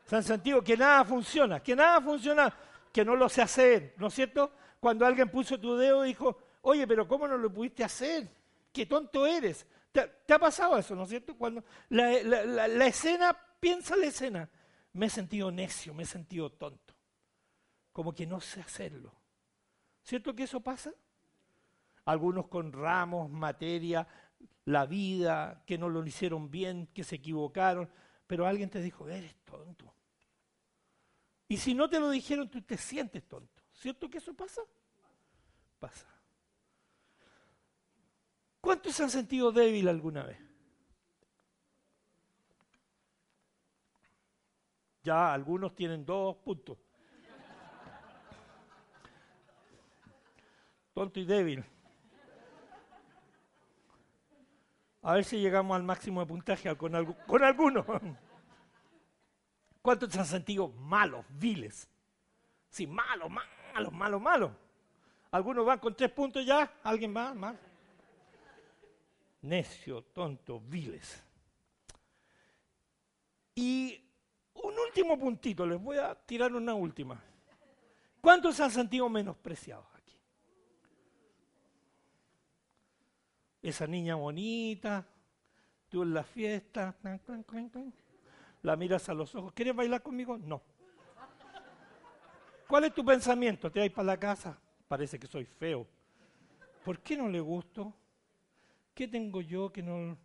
Se 0.05 0.15
han 0.15 0.23
sentido 0.23 0.63
que 0.63 0.75
nada 0.75 1.05
funciona, 1.05 1.61
que 1.61 1.75
nada 1.75 2.01
funciona, 2.01 2.53
que 2.91 3.05
no 3.05 3.15
lo 3.15 3.29
sé 3.29 3.41
hacer, 3.41 3.95
¿no 3.97 4.07
es 4.07 4.13
cierto? 4.13 4.51
Cuando 4.79 5.05
alguien 5.05 5.29
puso 5.29 5.59
tu 5.59 5.75
dedo 5.75 6.03
y 6.03 6.09
dijo, 6.09 6.37
oye, 6.61 6.87
pero 6.87 7.07
¿cómo 7.07 7.27
no 7.27 7.37
lo 7.37 7.51
pudiste 7.51 7.83
hacer? 7.83 8.27
Qué 8.73 8.85
tonto 8.85 9.25
eres. 9.25 9.65
¿Te, 9.91 10.33
ha 10.33 10.39
pasado 10.39 10.77
eso, 10.77 10.95
no 10.95 11.03
es 11.03 11.09
cierto? 11.09 11.35
Cuando 11.35 11.63
la, 11.89 12.23
la 12.23 12.85
escena, 12.87 13.37
piensa 13.59 13.95
la 13.95 14.05
escena, 14.05 14.49
me 14.93 15.07
he 15.07 15.09
sentido 15.09 15.51
necio, 15.51 15.93
me 15.93 16.03
he 16.03 16.05
sentido 16.05 16.51
tonto, 16.51 16.95
como 17.91 18.13
que 18.13 18.25
no 18.25 18.39
sé 18.39 18.61
hacerlo. 18.61 19.13
¿Cierto 20.03 20.35
que 20.35 20.43
eso 20.43 20.61
pasa? 20.61 20.93
Algunos 22.05 22.47
con 22.47 22.71
ramos, 22.71 23.29
materia, 23.29 24.07
la 24.65 24.85
vida, 24.85 25.63
que 25.65 25.77
no 25.77 25.89
lo 25.89 26.05
hicieron 26.05 26.49
bien, 26.49 26.87
que 26.87 27.03
se 27.03 27.15
equivocaron, 27.17 27.89
pero 28.27 28.47
alguien 28.47 28.69
te 28.69 28.81
dijo, 28.81 29.07
eres 29.07 29.35
tonto. 29.43 29.93
Y 31.47 31.57
si 31.57 31.73
no 31.73 31.89
te 31.89 31.99
lo 31.99 32.09
dijeron, 32.09 32.49
tú 32.49 32.61
te 32.61 32.77
sientes 32.77 33.27
tonto. 33.27 33.61
¿Cierto 33.73 34.09
que 34.09 34.19
eso 34.19 34.33
pasa? 34.33 34.61
Pasa. 35.79 36.07
¿Cuántos 38.61 38.93
se 38.95 39.03
han 39.03 39.09
sentido 39.09 39.51
débil 39.51 39.87
alguna 39.87 40.23
vez? 40.23 40.37
Ya 45.03 45.33
algunos 45.33 45.75
tienen 45.75 46.05
dos 46.05 46.37
puntos. 46.37 46.77
Tonto 50.93 51.19
y 51.19 51.25
débil. 51.25 51.65
A 55.01 55.15
ver 55.15 55.25
si 55.25 55.39
llegamos 55.39 55.75
al 55.75 55.81
máximo 55.81 56.19
de 56.19 56.27
puntaje 56.27 56.75
con, 56.77 57.13
con 57.25 57.43
algunos. 57.43 57.83
¿Cuántos 59.81 60.11
se 60.11 60.19
han 60.19 60.25
sentido 60.27 60.67
malos, 60.67 61.25
viles? 61.29 61.89
Sí, 62.69 62.85
malos, 62.85 63.31
malos, 63.31 63.91
malos, 63.91 64.21
malos. 64.21 64.51
Algunos 65.31 65.65
van 65.65 65.79
con 65.79 65.95
tres 65.95 66.11
puntos 66.11 66.45
ya, 66.45 66.71
alguien 66.83 67.15
va 67.15 67.33
más. 67.33 67.55
Necio, 69.41 70.03
tonto, 70.03 70.59
viles. 70.59 71.23
Y 73.55 73.99
un 74.53 74.73
último 74.77 75.17
puntito, 75.17 75.65
les 75.65 75.81
voy 75.81 75.97
a 75.97 76.15
tirar 76.15 76.53
una 76.53 76.73
última. 76.73 77.21
¿Cuántos 78.21 78.55
se 78.55 78.63
han 78.63 78.71
sentido 78.71 79.09
menospreciados 79.09 79.85
aquí? 79.95 80.15
Esa 83.63 83.87
niña 83.87 84.15
bonita, 84.15 85.05
tú 85.89 86.03
en 86.03 86.13
la 86.13 86.23
fiesta, 86.23 86.95
la 88.61 88.75
miras 88.75 89.09
a 89.09 89.13
los 89.13 89.33
ojos, 89.35 89.53
¿quieres 89.53 89.75
bailar 89.75 90.03
conmigo? 90.03 90.37
No. 90.37 90.61
¿Cuál 92.67 92.85
es 92.85 92.93
tu 92.93 93.03
pensamiento? 93.03 93.71
¿Te 93.71 93.79
vas 93.79 93.89
para 93.89 94.05
la 94.05 94.17
casa? 94.17 94.57
Parece 94.87 95.19
que 95.19 95.27
soy 95.27 95.45
feo. 95.45 95.85
¿Por 96.85 96.99
qué 96.99 97.17
no 97.17 97.27
le 97.27 97.39
gusto? 97.39 97.93
¿Qué 98.93 99.07
tengo 99.07 99.41
yo 99.41 99.71
que 99.71 99.81
no, 99.81 100.17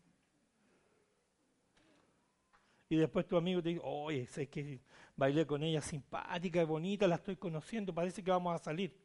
y 2.89 2.97
después 2.97 3.27
tu 3.27 3.37
amigo 3.37 3.63
te 3.63 3.71
dice, 3.71 3.81
oye, 3.85 4.27
sé 4.27 4.49
que 4.49 4.81
bailé 5.17 5.47
con 5.47 5.63
ella 5.63 5.81
simpática 5.81 6.63
y 6.63 6.65
bonita, 6.65 7.09
la 7.09 7.17
estoy 7.17 7.37
conociendo, 7.37 7.93
parece 7.93 8.23
que 8.23 8.31
vamos 8.31 8.55
a 8.55 8.63
salir. 8.63 8.97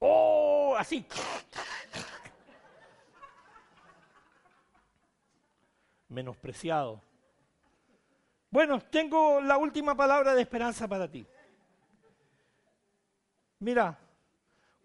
¡Oh! 0.00 0.74
Así. 0.76 1.06
Menospreciado. 6.08 7.00
Bueno, 8.50 8.80
tengo 8.80 9.40
la 9.40 9.56
última 9.56 9.94
palabra 9.96 10.34
de 10.34 10.42
esperanza 10.42 10.88
para 10.88 11.10
ti. 11.10 11.26
Mira, 13.60 13.98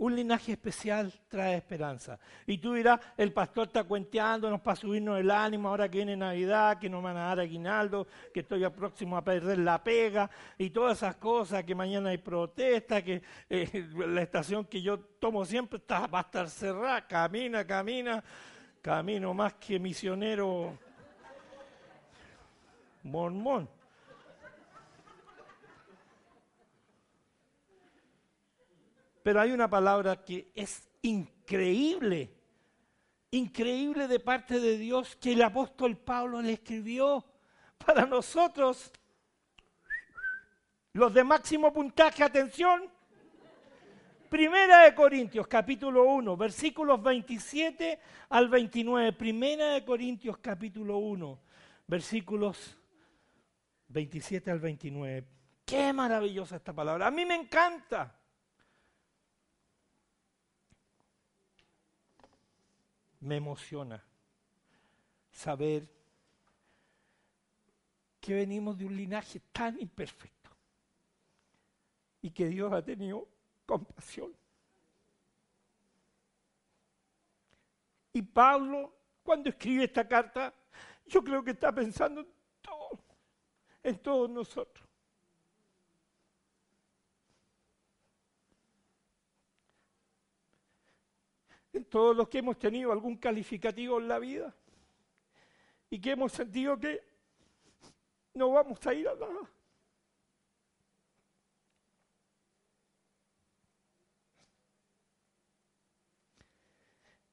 un 0.02 0.16
linaje 0.16 0.54
especial 0.54 1.14
trae 1.28 1.58
esperanza. 1.58 2.18
Y 2.48 2.58
tú 2.58 2.74
dirás, 2.74 3.00
el 3.18 3.32
pastor 3.32 3.68
está 3.68 3.84
cuenteándonos 3.84 4.60
para 4.62 4.76
subirnos 4.76 5.20
el 5.20 5.30
ánimo 5.30 5.70
ahora 5.70 5.90
que 5.90 6.00
viene 6.00 6.18
Navidad, 6.18 6.80
que 6.80 6.90
nos 6.90 7.04
van 7.04 7.18
a 7.18 7.28
dar 7.28 7.42
aguinaldo, 7.42 8.08
que 8.34 8.40
estoy 8.40 8.68
próximo 8.70 9.16
a 9.16 9.24
perder 9.24 9.60
la 9.60 9.84
pega 9.84 10.28
y 10.58 10.72
todas 10.72 10.98
esas 10.98 11.18
cosas, 11.18 11.64
que 11.64 11.76
mañana 11.76 12.10
hay 12.10 12.18
protesta, 12.18 13.04
que 13.04 13.22
eh, 13.48 13.90
la 13.96 14.24
estación 14.24 14.66
que 14.66 14.82
yo 14.82 15.00
tomo 15.00 15.46
siempre 15.46 15.78
está, 15.78 16.08
va 16.08 16.20
a 16.20 16.24
estar 16.24 16.50
cerrada, 16.50 17.06
camina, 17.06 17.64
camina, 17.68 18.24
camino 18.82 19.36
más 19.36 19.54
que 19.54 19.78
misionero 19.78 20.80
mormón. 23.04 23.70
Pero 29.24 29.42
hay 29.42 29.52
una 29.52 29.70
palabra 29.70 30.24
que 30.24 30.52
es 30.56 30.90
increíble, 31.02 32.34
increíble 33.32 34.08
de 34.08 34.20
parte 34.20 34.60
de 34.60 34.78
Dios 34.78 35.16
que 35.16 35.34
el 35.34 35.42
apóstol 35.42 35.98
Pablo 35.98 36.42
le 36.42 36.54
escribió 36.54 37.26
para 37.86 38.06
nosotros. 38.06 38.92
Los 40.94 41.14
de 41.14 41.24
máximo 41.24 41.72
puntaje, 41.72 42.24
atención. 42.24 42.90
Primera 44.30 44.84
de 44.84 44.96
Corintios, 44.96 45.46
capítulo 45.48 46.06
1, 46.06 46.38
versículos 46.38 47.04
27 47.04 48.00
al 48.30 48.48
29. 48.48 49.14
Primera 49.14 49.74
de 49.74 49.84
Corintios, 49.84 50.38
capítulo 50.38 50.98
1, 50.98 51.42
versículos 51.86 52.78
27 53.90 54.52
al 54.52 54.60
29. 54.60 55.28
Qué 55.66 55.92
maravillosa 55.92 56.56
esta 56.56 56.74
palabra. 56.74 57.08
A 57.08 57.12
mí 57.12 57.26
me 57.26 57.36
encanta. 57.36 58.21
Me 63.22 63.38
emociona 63.38 64.04
saber 65.32 65.88
que 68.20 68.34
venimos 68.36 68.78
de 68.78 68.86
un 68.86 68.96
linaje 68.96 69.40
tan 69.52 69.80
imperfecto 69.80 70.50
y 72.22 72.30
que 72.32 72.48
Dios 72.48 72.72
ha 72.72 72.84
tenido 72.84 73.28
compasión. 73.66 74.36
Y 78.14 78.22
Pablo, 78.22 78.94
cuando 79.24 79.50
escribe 79.50 79.86
esta 79.86 80.08
carta, 80.08 80.54
yo 81.06 81.24
creo 81.24 81.44
que 81.44 81.52
está 81.52 81.74
pensando 81.74 82.22
en 82.22 82.28
todo, 82.62 83.00
en 83.82 83.98
todos 84.00 84.30
nosotros. 84.30 84.91
Todos 91.90 92.16
los 92.16 92.28
que 92.28 92.40
hemos 92.40 92.60
tenido 92.60 92.92
algún 92.92 93.18
calificativo 93.18 94.00
en 94.00 94.08
la 94.08 94.20
vida 94.20 94.54
y 95.90 96.00
que 96.00 96.12
hemos 96.12 96.32
sentido 96.32 96.78
que 96.78 97.02
no 98.34 98.52
vamos 98.52 98.86
a 98.86 98.94
ir 98.94 99.08
a 99.08 99.16
nada. 99.16 99.50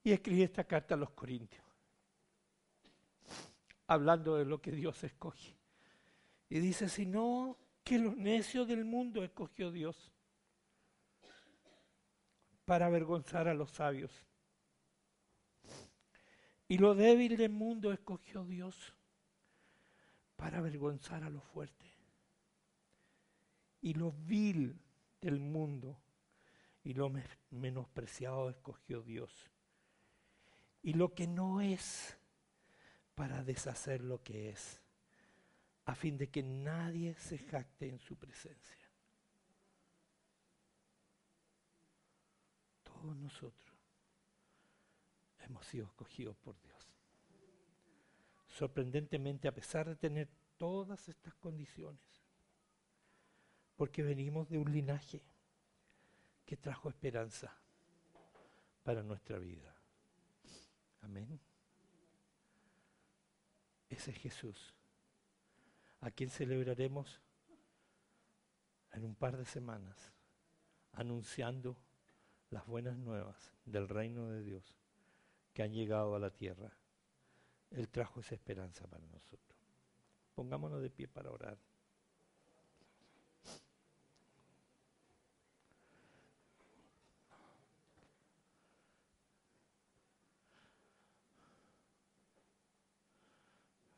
Y 0.05 0.13
escribí 0.13 0.43
esta 0.43 0.65
carta 0.65 0.95
a 0.95 0.99
los 0.99 1.11
Corintios, 1.11 1.65
hablando 3.87 4.37
de 4.37 4.45
lo 4.45 4.61
que 4.61 4.73
Dios 4.73 5.05
escoge. 5.05 5.55
Y 6.49 6.61
dice, 6.61 6.89
si 6.89 7.05
no, 7.05 7.59
que 7.85 7.99
los 7.99 8.17
necios 8.17 8.67
del 8.67 8.85
mundo 8.85 9.23
escogió 9.23 9.71
Dios 9.71 10.13
para 12.65 12.87
avergonzar 12.87 13.49
a 13.49 13.55
los 13.55 13.71
sabios. 13.71 14.28
Y 16.69 16.77
lo 16.77 16.95
débil 16.95 17.39
del 17.39 17.51
mundo 17.51 17.93
escogió 17.93 18.45
Dios 18.45 18.95
para 20.37 20.59
avergonzar 20.59 21.25
a 21.25 21.31
lo 21.31 21.41
fuerte. 21.41 21.87
Y 23.81 23.95
lo 23.95 24.13
vil 24.13 24.79
del 25.21 25.41
mundo 25.41 25.99
y 26.85 26.93
lo 26.93 27.11
menospreciado 27.51 28.51
escogió 28.51 29.03
Dios. 29.03 29.51
Y 30.83 30.93
lo 30.93 31.15
que 31.15 31.27
no 31.27 31.63
es 31.63 32.19
para 33.15 33.43
deshacer 33.43 34.03
lo 34.03 34.23
que 34.23 34.51
es, 34.51 34.81
a 35.87 35.95
fin 35.95 36.19
de 36.19 36.29
que 36.29 36.43
nadie 36.43 37.15
se 37.15 37.39
jacte 37.39 37.89
en 37.89 37.99
su 37.99 38.17
presencia. 38.17 38.91
Todos 42.85 43.17
nosotros 43.17 43.68
hemos 45.49 45.67
sido 45.67 45.87
escogidos 45.87 46.37
por 46.37 46.61
Dios. 46.61 46.77
Sorprendentemente, 48.47 49.49
a 49.49 49.53
pesar 49.53 49.89
de 49.89 49.97
tener 49.97 50.29
todas 50.57 51.09
estas 51.09 51.35
condiciones, 51.35 52.01
porque 53.77 54.03
venimos 54.03 54.49
de 54.49 54.59
un 54.59 54.73
linaje 54.73 55.23
que 56.45 56.57
trajo 56.57 56.89
esperanza 56.89 57.55
para 58.83 59.03
nuestra 59.03 59.39
vida. 59.39 59.75
Amén. 61.03 61.39
Ese 63.89 64.11
es 64.11 64.19
Jesús, 64.19 64.75
a 66.01 66.11
quien 66.11 66.31
celebraremos 66.31 67.21
en 68.93 69.05
un 69.05 69.15
par 69.15 69.37
de 69.37 69.45
semanas, 69.45 70.13
anunciando 70.93 71.77
las 72.51 72.67
buenas 72.67 72.97
nuevas 72.97 73.53
del 73.65 73.89
reino 73.89 74.29
de 74.31 74.43
Dios 74.43 74.75
que 75.59 75.65
han 75.65 75.73
llegado 75.73 76.15
a 76.15 76.21
la 76.21 76.31
tierra. 76.31 76.71
Él 77.73 77.89
trajo 77.89 78.21
esa 78.21 78.37
esperanza 78.37 78.87
para 78.87 79.05
nosotros. 79.09 79.59
Pongámonos 80.33 80.81
de 80.81 80.89
pie 80.89 81.09
para 81.09 81.33
orar. 81.33 81.59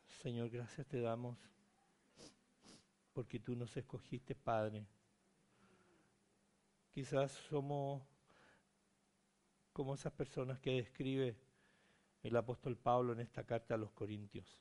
Señor, 0.07 0.49
gracias 0.49 0.87
te 0.87 0.99
damos 0.99 1.37
porque 3.13 3.39
tú 3.39 3.55
nos 3.55 3.77
escogiste, 3.77 4.33
Padre. 4.33 4.83
Quizás 6.89 7.31
somos 7.33 8.01
como 9.71 9.93
esas 9.93 10.11
personas 10.13 10.59
que 10.59 10.71
describe 10.71 11.50
el 12.23 12.35
apóstol 12.35 12.77
Pablo 12.77 13.13
en 13.13 13.19
esta 13.19 13.45
carta 13.45 13.75
a 13.75 13.77
los 13.77 13.91
Corintios. 13.91 14.59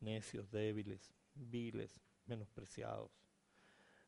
Necios, 0.00 0.50
débiles, 0.50 1.14
viles, 1.34 2.00
menospreciados. 2.26 3.10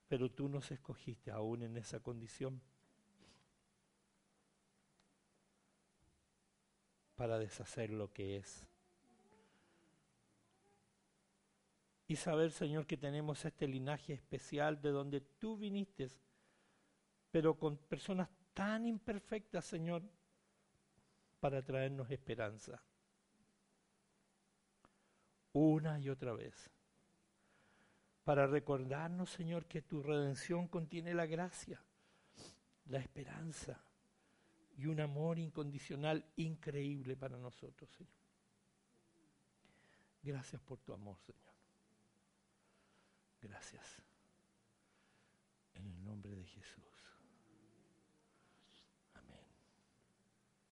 Pero 0.09 0.31
tú 0.31 0.49
nos 0.49 0.71
escogiste 0.71 1.31
aún 1.31 1.63
en 1.63 1.77
esa 1.77 2.01
condición 2.01 2.61
para 7.17 7.39
deshacer 7.39 7.91
lo 7.91 8.13
que 8.13 8.37
es 8.37 8.67
y 12.09 12.17
saber, 12.17 12.53
Señor, 12.53 12.87
que 12.87 12.97
tenemos 12.97 13.45
este 13.45 13.67
linaje 13.67 14.13
especial 14.13 14.81
de 14.81 14.91
donde 14.91 15.21
tú 15.21 15.57
viniste, 15.57 16.09
pero 17.31 17.59
con 17.59 17.77
personas 17.77 18.29
tan 18.55 18.87
imperfectas, 18.87 19.65
Señor, 19.65 20.03
para 21.41 21.63
traernos 21.63 22.11
esperanza. 22.11 22.83
Una 25.53 25.99
y 25.99 26.09
otra 26.09 26.33
vez. 26.33 26.71
Para 28.25 28.47
recordarnos, 28.47 29.31
Señor, 29.31 29.67
que 29.67 29.83
tu 29.83 30.03
redención 30.03 30.69
contiene 30.69 31.15
la 31.15 31.27
gracia, 31.27 31.81
la 32.87 32.99
esperanza 32.99 33.81
y 34.77 34.87
un 34.87 35.01
amor 35.01 35.39
incondicional 35.39 36.25
increíble 36.37 37.17
para 37.17 37.39
nosotros, 37.39 37.89
Señor. 37.91 38.13
Gracias 40.23 40.61
por 40.63 40.79
tu 40.81 40.93
amor, 40.93 41.17
Señor. 41.21 41.55
Gracias. 43.41 44.03
En 45.75 45.87
el 45.87 46.05
nombre 46.05 46.35
de 46.35 46.45
Jesús. 46.45 46.86